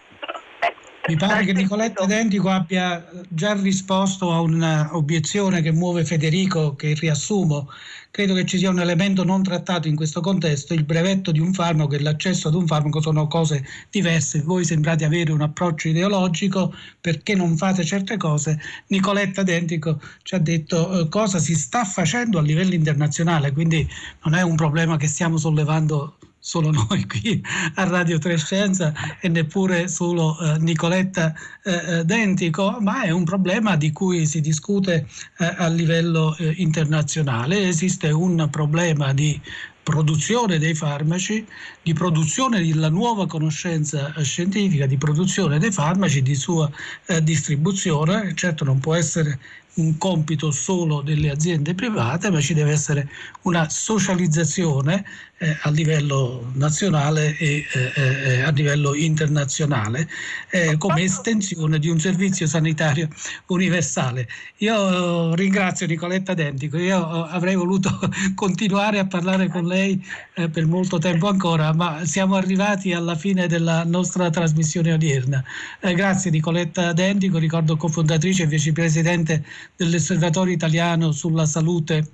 mi 1.09 1.17
pare 1.17 1.45
che 1.45 1.53
Nicoletta 1.53 2.05
Identico 2.05 2.49
abbia 2.49 3.05
già 3.29 3.55
risposto 3.55 4.33
a 4.33 4.41
un'obiezione 4.41 5.61
che 5.61 5.73
muove 5.73 6.05
Federico, 6.05 6.77
che 6.77 6.95
riassumo. 6.95 7.69
Credo 8.13 8.35
che 8.35 8.47
ci 8.47 8.57
sia 8.59 8.71
un 8.71 8.79
elemento 8.79 9.25
non 9.25 9.43
trattato 9.43 9.89
in 9.89 9.97
questo 9.97 10.21
contesto, 10.21 10.75
il 10.75 10.85
brevetto 10.85 11.33
di 11.33 11.41
un 11.41 11.53
farmaco 11.55 11.95
e 11.95 12.01
l'accesso 12.01 12.47
ad 12.47 12.55
un 12.55 12.69
farmaco 12.69 13.01
sono 13.01 13.27
cose 13.27 13.67
diverse. 13.91 14.43
Voi 14.43 14.65
sembrate 14.65 15.05
avere 15.05 15.33
un 15.33 15.41
approccio 15.41 15.89
ideologico 15.89 16.73
perché 17.01 17.35
non 17.35 17.57
fate 17.57 17.85
certe 17.85 18.17
cose. 18.17 18.61
Nicoletta 18.89 19.41
Identico 19.41 20.01
ci 20.23 20.37
ha 20.37 20.39
detto 20.39 21.01
eh, 21.01 21.09
cosa 21.09 21.41
si 21.41 21.57
sta 21.57 21.85
facendo 21.85 22.39
a 22.39 22.43
livello 22.43 22.75
internazionale, 22.75 23.51
quindi 23.51 23.89
non 24.23 24.35
è 24.35 24.43
un 24.43 24.55
problema 24.55 24.97
che 24.97 25.09
stiamo 25.09 25.37
sollevando 25.37 26.17
solo 26.45 26.73
noi 26.75 27.07
qui 27.07 27.41
a 27.77 27.85
Radio 27.85 28.19
Trescenza 28.19 28.93
e 29.21 29.29
neppure 29.29 29.87
solo 29.87 30.37
eh, 30.41 30.59
Nicoletta 30.59 31.33
eh, 31.63 31.73
eh, 31.73 32.05
Dentico, 32.05 32.79
ma 32.81 33.03
è 33.03 33.11
un 33.11 33.23
problema 33.23 33.77
di 33.77 33.93
cui 33.93 34.27
si 34.27 34.41
discute 34.41 35.07
eh, 35.39 35.55
a 35.57 35.69
livello 35.69 36.37
eh, 36.37 36.53
internazionale. 36.57 37.69
Esiste 37.69 38.11
un 38.11 38.49
problema 38.51 39.13
di 39.13 39.41
produzione 39.83 40.59
dei 40.59 40.75
farmaci, 40.75 41.47
di 41.83 41.93
produzione 41.93 42.65
della 42.65 42.89
nuova 42.89 43.27
conoscenza 43.27 44.13
scientifica, 44.23 44.87
di 44.87 44.97
produzione 44.97 45.59
dei 45.59 45.73
farmaci, 45.73 46.23
di 46.23 46.35
sua 46.35 46.71
eh, 47.07 47.23
distribuzione. 47.23 48.35
Certo 48.35 48.65
non 48.65 48.81
può 48.81 48.95
essere 48.95 49.39
un 49.75 49.97
compito 49.97 50.51
solo 50.51 51.01
delle 51.01 51.31
aziende 51.31 51.75
private, 51.75 52.31
ma 52.31 52.41
ci 52.41 52.55
deve 52.55 52.73
essere 52.73 53.09
una 53.43 53.69
socializzazione 53.69 55.05
eh, 55.43 55.57
a 55.63 55.71
livello 55.71 56.53
nazionale 56.55 57.37
e 57.37 57.65
eh, 57.73 57.93
eh, 57.95 58.43
a 58.43 58.51
livello 58.51 58.95
internazionale 58.95 60.09
eh, 60.51 60.77
come 60.79 61.03
estensione 61.03 61.81
di 61.81 61.89
un 61.89 61.99
servizio 61.99 62.47
sanitario 62.47 63.09
universale. 63.47 64.29
Io 64.59 65.35
ringrazio 65.35 65.87
Nicoletta 65.89 66.35
Dentico, 66.35 66.79
io 66.79 67.25
avrei 67.25 67.57
voluto 67.57 67.99
continuare 68.37 69.01
a 69.01 69.07
parlare 69.07 69.49
con 69.49 69.67
lei 69.67 70.01
eh, 70.35 70.49
per 70.49 70.67
molto 70.67 70.99
tempo 70.99 71.27
ancora, 71.27 71.73
ma 71.73 72.05
siamo 72.05 72.37
arrivati 72.37 72.93
alla 72.93 73.17
fine 73.17 73.49
della 73.49 73.83
nostra 73.85 74.31
trasmissione 74.31 74.93
odierna. 74.93 75.43
Eh, 75.81 75.95
grazie 75.95 76.31
Nicoletta 76.31 76.93
Dentico, 76.93 77.39
ricordo 77.39 77.77
cofondatrice 77.77 78.45
e 78.45 78.47
vicepresidente 78.47 79.45
dell'Osservatorio 79.77 80.55
Italiano 80.55 81.13
sulla 81.13 81.47
Salute 81.47 82.11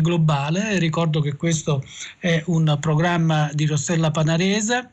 Globale. 0.00 0.78
Ricordo 0.78 1.20
che 1.20 1.34
questo 1.34 1.84
è 2.18 2.42
un 2.46 2.76
programma 2.80 3.50
di 3.52 3.66
Rossella 3.66 4.10
Panarese, 4.10 4.90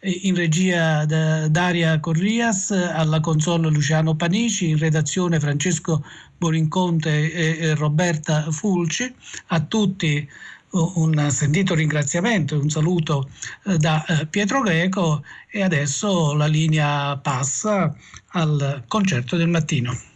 in 0.00 0.34
regia 0.34 1.04
Daria 1.04 1.98
Corrias, 2.00 2.70
alla 2.70 3.20
console 3.20 3.68
Luciano 3.68 4.14
Panici, 4.14 4.68
in 4.68 4.78
redazione 4.78 5.40
Francesco 5.40 6.04
Borinconte 6.36 7.32
e 7.32 7.74
Roberta 7.74 8.50
Fulci. 8.50 9.12
A 9.48 9.60
tutti 9.60 10.28
un 10.70 11.30
sentito 11.30 11.74
ringraziamento, 11.74 12.58
un 12.60 12.68
saluto 12.68 13.28
eh, 13.64 13.78
da 13.78 14.04
eh, 14.04 14.26
Pietro 14.26 14.60
Greco 14.60 15.24
e 15.50 15.62
adesso 15.62 16.34
la 16.34 16.46
linea 16.46 17.16
passa 17.16 17.94
al 18.32 18.84
concerto 18.86 19.36
del 19.36 19.48
mattino. 19.48 20.08